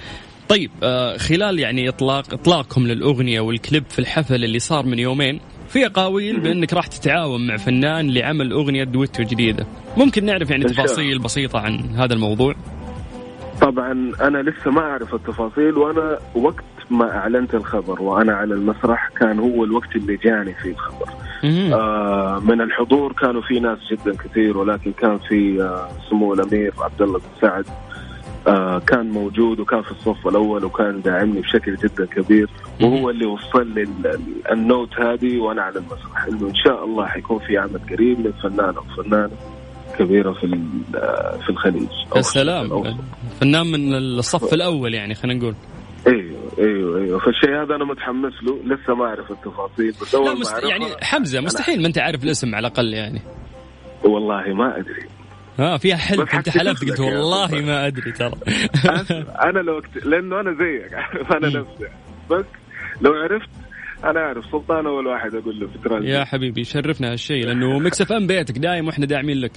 طيب 0.49 0.71
آه 0.83 1.17
خلال 1.17 1.59
يعني 1.59 1.89
اطلاق 1.89 2.33
اطلاقكم 2.33 2.87
للأغنية 2.87 3.41
والكليب 3.41 3.85
في 3.91 3.99
الحفل 3.99 4.45
اللي 4.45 4.59
صار 4.59 4.87
من 4.87 4.99
يومين 4.99 5.41
في 5.69 5.87
اقاويل 5.87 6.41
بأنك 6.41 6.73
راح 6.75 6.87
تتعاون 6.87 7.47
مع 7.47 7.57
فنان 7.57 8.11
لعمل 8.11 8.53
أغنية 8.53 8.85
دويتو 8.85 9.23
جديدة. 9.23 9.67
ممكن 9.97 10.25
نعرف 10.25 10.51
يعني. 10.51 10.65
تفاصيل 10.65 11.19
بسيطة 11.19 11.59
عن 11.59 11.81
هذا 11.81 12.15
الموضوع؟ 12.15 12.55
طبعا 13.61 14.13
أنا 14.21 14.39
لسه 14.39 14.71
ما 14.71 14.81
أعرف 14.81 15.15
التفاصيل 15.15 15.79
وأنا 15.79 16.19
وقت 16.35 16.65
ما 16.91 17.17
أعلنت 17.17 17.55
الخبر 17.55 18.03
وأنا 18.03 18.33
على 18.33 18.55
المسرح 18.55 19.09
كان 19.21 19.39
هو 19.39 19.65
الوقت 19.65 19.97
اللي 19.97 20.17
جاني 20.17 20.55
فيه 20.55 20.71
الخبر. 20.71 21.09
آه 21.45 22.41
من 22.45 22.61
الحضور 22.61 23.13
كانوا 23.13 23.43
في 23.43 23.61
ناس 23.61 23.79
جدا 23.93 24.17
كثير 24.17 24.59
ولكن 24.59 24.93
كان 24.93 25.19
في 25.19 25.63
آه 25.63 25.89
سمو 26.11 26.35
الأمير 26.35 26.73
عبد 26.79 27.03
الله 27.03 27.19
بن 27.19 27.41
سعد. 27.41 27.65
كان 28.87 29.11
موجود 29.11 29.61
وكان 29.61 29.83
في 29.83 29.91
الصف 29.91 30.29
الأول 30.29 30.65
وكان 30.65 31.01
داعمني 31.03 31.41
بشكل 31.41 31.77
جدا 31.77 32.07
كبير. 32.07 32.49
وهو 32.83 33.11
اللي 33.11 33.27
وصل 33.27 33.75
لي 33.75 33.83
ال- 33.83 34.07
ال- 34.07 34.53
النوت 34.53 35.01
هذه 35.01 35.39
وأنا 35.39 35.63
على 35.63 35.79
المسرح. 35.79 36.25
إنه 36.29 36.49
إن 36.49 36.55
شاء 36.55 36.85
الله 36.85 37.07
حيكون 37.07 37.39
في 37.39 37.59
عمل 37.59 37.81
قريب 37.91 38.19
من 38.21 38.33
فنان 38.43 38.75
أو 38.77 38.83
فنانة 39.03 39.31
كبيرة 39.99 40.33
في 40.33 40.61
آه، 40.95 41.37
في 41.45 41.51
الخليج. 41.51 41.89
يا 42.17 42.23
سلام. 42.23 42.95
فنان 43.41 43.67
من 43.67 43.95
الصف 43.95 44.55
الأول 44.55 44.95
يعني 44.95 45.15
خلينا 45.15 45.39
نقول. 45.41 45.55
أيوه 46.07 46.39
أيوه 46.59 46.99
أيوه. 47.01 47.19
فالشيء 47.19 47.63
هذا 47.63 47.75
أنا 47.75 47.85
متحمس 47.85 48.33
له. 48.43 48.59
لسه 48.65 48.95
ما 48.95 49.05
أعرف 49.05 49.31
التفاصيل 49.31 49.91
بس 50.03 50.15
أول 50.15 50.27
لا 50.27 50.35
مست... 50.35 50.63
يعني 50.65 50.85
حمزة 51.03 51.41
مستحيل 51.41 51.81
ما 51.83 51.87
أنت 51.87 51.99
عارف 51.99 52.25
الاسم 52.25 52.55
على 52.55 52.67
الأقل 52.67 52.95
يعني. 52.95 53.21
والله 54.05 54.55
ما 54.55 54.79
أدري. 54.79 55.03
ها 55.59 55.77
فيها 55.79 55.97
حلف 55.97 56.35
انت 56.35 56.49
حلفت 56.49 56.85
قلت 56.91 57.01
والله. 57.01 57.49
ما 57.61 57.87
أدري 57.87 58.13
ترى. 58.13 58.35
أنا 59.45 59.59
لو 59.59 59.79
أكت... 59.79 60.07
لأنه 60.07 60.41
أنا 60.41 60.51
زيك. 60.53 60.95
عارف 60.95 61.33
أنا 61.37 61.47
نفسي. 61.49 61.89
بس 62.31 62.45
لو 63.01 63.13
عرفت 63.13 63.49
أنا 64.05 64.21
أعرف 64.21 64.45
سلطان 64.53 64.87
أول 64.87 65.07
واحد 65.07 65.35
أقول 65.35 65.61
له 65.61 65.67
في 65.67 65.79
ترانزيت. 65.79 66.11
يا 66.11 66.25
حبيبي 66.25 66.65
شرفنا 66.65 67.13
هالشيء 67.13 67.47
لأنه 67.47 67.79
Mix 67.79 68.13
FM 68.13 68.27
بيتك 68.27 68.59
دايم 68.59 68.87
وإحنا 68.87 69.07
داعمين 69.07 69.41
لك. 69.41 69.53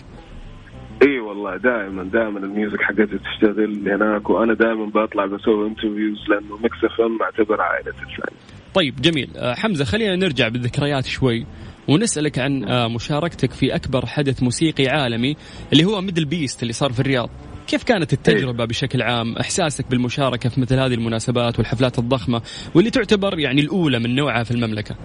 إي 1.08 1.20
والله 1.20 1.58
دائما 1.58 2.04
دائما 2.04 2.40
ال 2.40 2.47
music 2.47 2.82
حقتي 2.82 3.06
تشتغل 3.06 3.90
هناك 3.90 4.30
وأنا 4.30 4.54
دائما 4.54 4.86
بطلع 4.86 5.26
بسوي 5.26 5.68
interviews 5.68 6.30
لأنه 6.30 6.58
مكس 6.58 6.78
إف 6.84 7.02
إم 7.02 7.22
اعتبر 7.22 7.62
عائلتي 7.62 7.90
الثانية 7.90 8.38
طيب 8.74 8.96
جميل. 9.02 9.30
آه، 9.38 9.54
حمزة 9.54 9.86
خلينا 9.86 10.16
نرجع 10.16 10.48
بالذكريات 10.48 11.06
شوي. 11.06 11.46
ونسألك 11.88 12.40
عن 12.40 12.64
آه، 12.64 12.88
مشاركتك 12.88 13.52
في 13.52 13.76
أكبر 13.76 14.06
حدث 14.06 14.44
موسيقي 14.44 14.88
عالمي 14.88 15.36
اللي 15.74 15.86
هو 15.86 16.02
MDL 16.02 16.26
Beast 16.26 16.62
اللي 16.62 16.74
صار 16.74 16.92
في 16.92 17.00
الرياض 17.00 17.30
كيف 17.68 17.84
كانت 17.84 18.14
التجربة 18.14 18.66
بشكل 18.66 19.02
عام؟ 19.02 19.36
إحساسك 19.38 19.86
بالمشاركة 19.90 20.50
في 20.50 20.62
مثل 20.62 20.80
هذه 20.80 20.94
المناسبات 20.94 21.58
والحفلات 21.60 22.00
الضخمة 22.00 22.42
واللي 22.76 22.90
تعتبر 22.92 23.40
يعني 23.40 23.62
الأولى 23.62 24.00
من 24.00 24.16
نوعها 24.16 24.44
في 24.44 24.52
المملكة. 24.52 24.96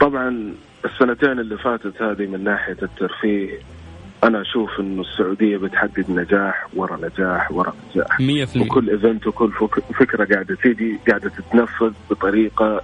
طبعا 0.00 0.54
السنتين 0.84 1.38
اللي 1.40 1.58
فاتت 1.58 2.02
هذه 2.02 2.26
من 2.26 2.44
ناحية 2.44 2.76
الترفيه 2.82 3.50
أنا 4.24 4.40
أشوف 4.42 4.70
إنه 4.80 5.02
السعودية 5.02 5.56
بتحقق 5.56 6.10
نجاح 6.10 6.66
ورا 6.74 6.96
نجاح 6.96 7.52
ورا 7.52 7.72
نجاح 7.94 8.20
100% 8.20 8.56
وكل 8.60 8.90
event 8.90 9.26
وكل 9.26 9.52
فك- 9.52 9.92
فكرة 10.00 10.24
قاعدة 10.34 10.54
تيجي 10.62 10.98
قاعدة 11.08 11.28
تتنفذ 11.30 11.92
بطريقة 12.10 12.80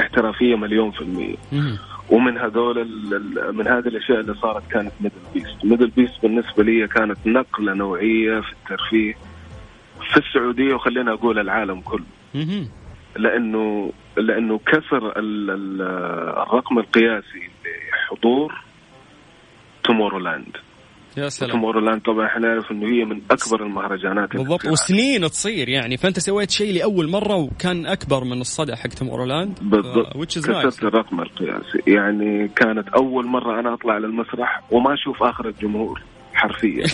احترافية 0.00 0.56
مليون 0.56 0.90
في 0.90 1.00
المية 1.00 1.34
مم. 1.52 1.78
ومن 2.10 2.38
هذول 2.38 2.88
من 3.54 3.68
هذه 3.68 3.88
الأشياء 3.88 4.20
اللي 4.20 4.34
صارت 4.34 4.70
كانت 4.70 4.92
MDL 5.00 5.14
Beast 5.34 5.64
MDL 5.64 5.86
Beast 5.90 6.22
بالنسبة 6.22 6.64
لي 6.64 6.88
كانت 6.88 7.18
نقلة 7.26 7.74
نوعية 7.74 8.40
في 8.40 8.52
الترفيه 8.52 9.14
في 10.12 10.16
السعودية 10.16 10.74
وخلينا 10.74 11.12
أقول 11.12 11.38
العالم 11.38 11.80
كله. 11.80 12.04
لأنه 13.16 13.92
لأنه 14.16 14.58
كسر 14.66 15.18
ال- 15.18 15.50
ال- 15.50 15.82
الرقم 16.42 16.78
القياسي 16.78 17.50
لحضور 17.92 18.54
Tomorrowland 19.84 20.56
يا 21.16 21.28
سلام. 21.28 21.50
Tomorrowland 21.50 22.02
طبعا 22.02 22.26
إحنا 22.26 22.48
نعرف 22.48 22.70
انه 22.70 22.86
هي 22.86 23.04
من 23.04 23.20
أكبر 23.30 23.62
المهرجانات 23.66 24.36
بالضبط. 24.36 24.66
وسنين 24.66 25.20
تصير 25.20 25.68
يعني. 25.68 25.96
فأنت 25.96 26.18
سويت 26.18 26.50
شيء 26.50 26.74
لأول 26.74 27.10
مرة 27.10 27.36
وكان 27.36 27.86
أكبر 27.86 28.24
من 28.24 28.40
الصدى 28.40 28.76
حق 28.76 28.88
Tomorrowland 28.88 29.58
بالضبط. 29.62 30.16
Which 30.16 30.36
is 30.42 30.46
nice. 30.46 30.66
كسرت 30.66 30.84
الرقم 30.84 31.20
القياسي. 31.20 31.78
يعني 31.86 32.48
كانت 32.48 32.88
أول 32.88 33.26
مرة 33.26 33.60
أنا 33.60 33.74
أطلع 33.74 33.94
على 33.94 34.06
المسرح 34.06 34.62
وما 34.70 34.94
أشوف 34.94 35.22
آخر 35.22 35.48
الجمهور 35.48 36.02
حرفيا. 36.34 36.84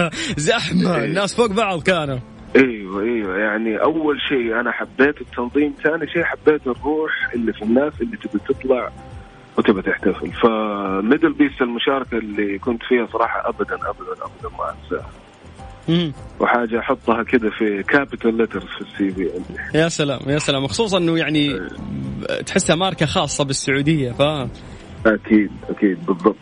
زحمة. 0.50 0.96
إيه. 0.96 1.04
الناس 1.04 1.34
فوق 1.36 1.52
بعض 1.52 1.82
كانوا. 1.82 2.18
إيوه 2.56 3.02
إيوه. 3.02 3.38
يعني 3.38 3.76
أول 3.82 4.16
شيء 4.28 4.60
أنا 4.60 4.72
حبيت 4.72 5.20
التنظيم 5.20 5.74
ثاني 5.82 6.06
شيء 6.12 6.24
حبيت 6.24 6.66
الروح 6.66 7.12
اللي 7.34 7.52
في 7.52 7.62
الناس 7.62 7.92
اللي 8.00 8.16
تبي 8.16 8.38
تطلع 8.48 8.90
وتبي 9.58 9.82
تحتفل. 9.82 10.32
ف 10.32 10.57
MDL 10.57 11.32
Beast 11.32 11.62
المشاركة 11.62 12.18
اللي 12.18 12.58
كنت 12.58 12.82
فيها 12.82 13.06
صراحة 13.12 13.48
ابدا 13.48 13.74
ابدا 13.74 14.12
ابدا 14.12 14.56
ما 14.58 14.74
أنساها. 14.84 15.10
وحاجة 16.40 16.78
أحطها 16.78 17.22
كده 17.22 17.50
في 17.50 17.82
capital 17.82 18.36
letters 18.36 18.62
في 18.64 18.80
ال 18.80 19.10
CV 19.10 19.30
يا 19.74 19.88
سلام 19.88 20.20
يا 20.26 20.38
سلام. 20.38 20.66
خصوصا 20.66 20.98
إنه 20.98 21.18
يعني 21.18 21.38
إيه. 21.38 22.42
تحسها 22.46 22.76
ماركة 22.76 23.06
خاصة 23.06 23.44
بالسعودية 23.44 24.12
فاهم 24.12 24.50
أكيد 25.06 25.50
أكيد 25.70 26.06
بالضبط. 26.06 26.36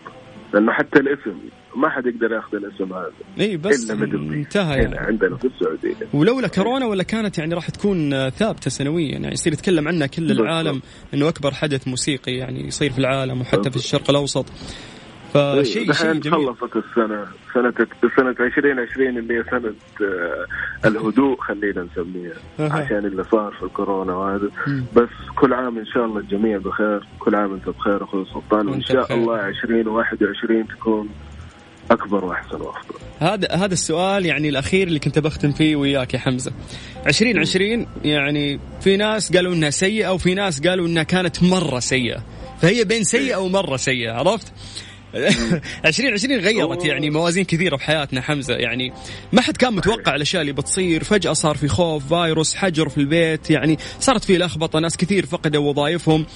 لأنه 0.55 0.73
حتى 0.73 0.99
الاسم 1.01 1.39
ما 1.77 1.89
حد 1.91 2.07
يقدر 2.07 2.33
ياخذ 2.33 2.57
الاسم 2.57 2.93
هذا 2.93 3.11
اي 3.41 3.57
بس 3.57 3.91
MDL 3.91 4.19
Beast 4.19 4.33
انتهى 4.33 4.75
هنا 4.75 4.83
يعني 4.83 4.99
عندنا 4.99 5.37
في 5.37 5.45
السعودية 5.47 5.95
ولولا 6.15 6.49
كورونا 6.49 6.87
ولا 6.87 7.03
كانت 7.03 7.39
يعني 7.39 7.55
راح 7.55 7.71
تكون 7.71 8.29
ثابتة 8.31 8.71
سنويا 8.71 9.13
يعني 9.13 9.33
يصير 9.33 9.53
يتكلم 9.53 9.89
عنها 9.89 10.07
كل. 10.07 10.31
العالم 10.31 10.83
إنه 11.15 11.29
أكبر 11.29 11.55
حدث 11.55 11.89
موسيقي 11.89 12.33
يعني 12.33 12.67
يصير 12.67 12.91
في 12.91 12.99
العالم 12.99 13.41
وحتى 13.41 13.71
في. 13.71 13.77
الشرق 13.77 14.11
الأوسط 14.11 14.47
فشيء 15.35 15.63
شيء 15.65 15.89
دحين 15.89 16.21
جميل 16.21 16.47
خلصت 16.57 16.77
السنة 16.77 17.27
سنة 17.55 17.73
سنة 18.17 18.31
2020 18.47 19.19
اللي 19.19 19.35
هي 19.39 19.45
سنة 19.51 19.73
آه، 20.03 20.89
الهدوء 20.89 21.41
خلينا 21.41 21.87
نسميها. 21.93 22.73
عشان 22.73 22.99
اللي 23.07 23.25
صار 23.25 23.53
في 23.53 23.63
الكورونا 23.63 24.15
وهذا. 24.15 24.51
بس 24.97 25.09
كل 25.37 25.53
عام 25.53 25.79
إن 25.79 25.87
شاء 25.87 26.05
الله 26.05 26.21
الجميع 26.21 26.59
بخير 26.59 27.07
كل 27.19 27.35
عام 27.35 27.53
أنت 27.55 27.69
بخير 27.69 28.05
أخوي 28.05 28.25
سلطان 28.35 28.69
وإن 28.69 28.83
شاء. 28.83 29.15
الله 29.15 29.49
2021 29.49 30.67
تكون 30.67 31.09
أكبر 31.91 32.25
وأحسن 32.25 32.61
وأفضل. 32.61 32.95
هذا 33.19 33.49
هذا 33.53 33.73
السؤال 33.73 34.27
يعني 34.27 34.49
الأخير 34.49 34.87
اللي 34.87 34.99
كنت 34.99 35.19
بختم 35.19 35.53
فيه 35.53 35.77
وياك 35.77 36.15
يا 36.15 36.19
حمزة. 36.19 36.53
2020 37.07 37.87
يعني 38.05 38.61
في 38.81 38.97
ناس 38.97 39.37
قالوا 39.37 39.55
إنها 39.55 39.71
سيئة 39.71 40.13
وفي 40.13 40.35
ناس 40.35 40.61
قالوا 40.61 40.87
إنها 40.87 41.03
كانت 41.03 41.43
مرة 41.43 41.79
سيئة. 41.79 42.25
فهي 42.63 42.85
بين 42.85 43.05
سيئة 43.05 43.37
ومره 43.37 43.77
سيئة 43.77 44.13
عرفت؟ 44.13 44.53
2020 45.85 46.41
غيرت 46.41 46.85
يعني 46.85 47.11
موازين 47.11 47.45
كثيرة 47.45 47.77
في 47.77 47.85
حياتنا 47.85 48.21
حمزة. 48.21 48.55
يعني 48.55 48.93
ما 49.33 49.41
حد 49.41 49.57
كان 49.57 49.75
متوقع 49.75 50.15
الأشياء 50.15 50.41
اللي 50.43 50.53
بتصير. 50.53 51.05
فجأة 51.05 51.33
صار 51.33 51.57
في 51.57 51.69
خوف 51.69 52.15
فيروس 52.15 52.55
حجر 52.55 52.89
في 52.89 52.99
البيت 52.99 53.51
يعني 53.51 53.79
صارت 54.01 54.25
في 54.25 54.39
لخبطة 54.39 54.79
ناس 54.79 54.97
كثير 54.97 55.27
فقدوا 55.27 55.71
وظائفهم 55.71 56.27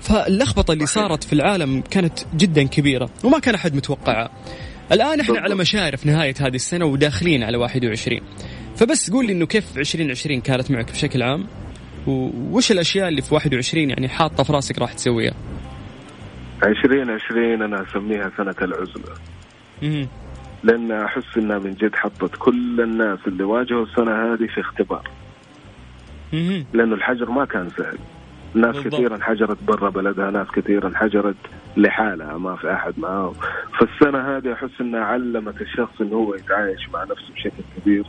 فاللخبطة 0.00 0.72
اللي 0.72 0.86
صارت 0.86 1.24
في 1.24 1.32
العالم 1.32 1.80
كانت 1.90 2.18
جدا 2.36 2.62
كبيرة 2.62 3.10
وما 3.24 3.38
كان 3.38 3.54
أحد 3.54 3.74
متوقعها. 3.74 4.30
الآن 4.92 5.20
إحنا 5.20 5.40
على 5.40 5.54
مشارف 5.54 6.06
نهاية 6.06 6.34
هذه 6.40 6.54
السنة 6.54 6.84
وداخلين 6.84 7.42
على 7.42 7.56
21 7.56 8.20
فبس 8.76 9.10
قول 9.10 9.26
لي 9.26 9.32
إنه 9.32 9.46
كيف 9.46 9.78
2020 9.78 10.40
كانت 10.40 10.70
معك 10.70 10.90
بشكل 10.90 11.22
عام؟ 11.22 11.46
وش 12.06 12.72
الأشياء 12.72 13.08
اللي 13.08 13.22
في 13.22 13.34
21 13.34 13.90
يعني 13.90 14.08
حاطة 14.08 14.42
في 14.42 14.52
راسك 14.52 14.78
راح 14.78 14.92
تسويها؟ 14.92 15.34
2020 16.62 17.62
أنا 17.62 17.82
أسميها 17.82 18.30
سنة 18.36 18.54
العزلة. 18.62 19.14
مهم. 19.82 20.08
لأن 20.62 20.92
أحس 20.92 21.36
إنها 21.36 21.58
من 21.58 21.74
جد 21.74 21.94
حطت 21.94 22.36
كل 22.38 22.80
الناس 22.80 23.18
اللي 23.26 23.44
واجهوا 23.44 23.84
السنة 23.84 24.12
هذه 24.12 24.46
في 24.54 24.60
اختبار. 24.60 25.10
لأنه 26.72 26.94
الحجر 26.94 27.30
ما 27.30 27.44
كان 27.44 27.68
سهل. 27.78 27.98
ناس 28.54 28.74
بالضبط. 28.76 28.94
كثير 28.94 29.14
انحجرت 29.14 29.62
برا 29.62 29.90
بلدها 29.90 30.30
ناس 30.30 30.46
كثير 30.56 30.86
انحجرت 30.86 31.36
لحالها 31.76 32.38
ما 32.38 32.56
في 32.56 32.72
أحد 32.72 32.94
معاه. 32.98 33.32
فالسنه 33.78 34.36
هذه 34.36 34.52
أحس 34.52 34.80
انها 34.80 35.00
علمت 35.00 35.60
الشخص 35.60 36.00
إنه 36.00 36.16
هو 36.16 36.34
يتعايش 36.34 36.88
مع 36.94 37.04
نفسه 37.04 37.32
بشكل 37.34 37.62
كبير. 37.76 38.04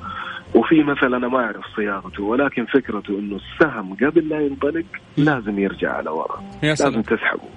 وفي 0.55 0.83
مثل 0.83 1.13
أنا 1.15 1.27
ما 1.27 1.37
أعرف 1.37 1.65
صياغته 1.75 2.23
ولكن 2.23 2.65
فكرته 2.65 3.19
إنه 3.19 3.35
السهم 3.35 3.93
قبل 3.93 4.29
لا 4.29 4.39
ينطلق 4.39 4.85
لازم 5.17 5.59
يرجع 5.59 5.91
على 5.91 6.09
ورا. 6.09 6.43
لازم 6.63 7.01
تسحبه. 7.01 7.49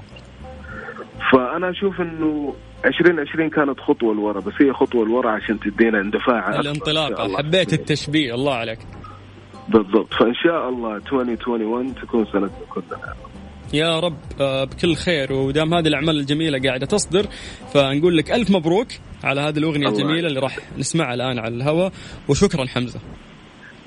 فأنا 1.33 1.71
أشوف 1.71 2.01
إنه 2.01 2.55
2020 2.85 3.51
كانت 3.51 3.81
خطوة 3.81 4.15
لورا 4.15 4.41
بس 4.41 4.53
هي 4.61 4.73
خطوة 4.73 5.07
لورا 5.07 5.31
عشان 5.31 5.61
تدينا 5.61 6.01
اندفاع 6.01 6.61
الانطلاقة. 6.61 7.37
حبيت 7.37 7.73
التشبيه 7.73 8.35
الله 8.35 8.55
عليك. 8.55 8.79
بالضبط. 9.69 10.15
فإن 10.15 10.35
شاء 10.35 10.69
الله 10.69 10.97
2021 10.97 11.95
تكون 11.95 12.25
سنتنا 12.25 12.51
كلنا 12.71 13.15
يا 13.75 14.01
رب 14.01 14.17
آه، 14.41 14.65
بكل 14.65 14.95
خير. 14.95 15.33
ودام 15.33 15.75
هذه 15.75 15.89
الأعمال 15.89 16.21
الجميلة 16.21 16.59
قاعدة 16.69 16.87
تصدر 16.87 17.27
فنقول 17.73 18.17
لك 18.17 18.31
ألف 18.31 18.51
مبروك 18.51 18.89
على 19.25 19.41
هذه 19.41 19.59
الأغنية 19.59 19.89
الجميلة 19.89 20.29
اللي 20.29 20.41
راح 20.41 20.59
نسمعها 20.79 21.15
الآن 21.15 21.39
على 21.39 21.55
الهواء. 21.55 21.93
وشكرا 22.29 22.67
حمزة. 22.67 23.01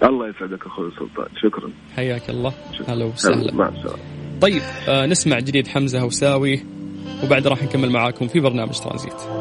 الله 0.03 0.29
يسعدك 0.29 0.65
أخوي 0.65 0.91
سلطان. 0.91 1.27
شكرا. 1.43 1.69
حياك 1.95 2.29
الله. 2.29 2.53
هلا 2.88 3.05
وسهلا. 3.05 3.71
طيب 4.41 4.61
آه 4.89 5.05
نسمع 5.05 5.39
جديد 5.39 5.67
حمزة 5.67 5.99
هوساوي 5.99 6.63
وبعد 7.23 7.47
راح 7.47 7.63
نكمل 7.63 7.89
معاكم 7.89 8.27
في 8.27 8.39
برنامج 8.39 8.79
ترانزيت. 8.79 9.38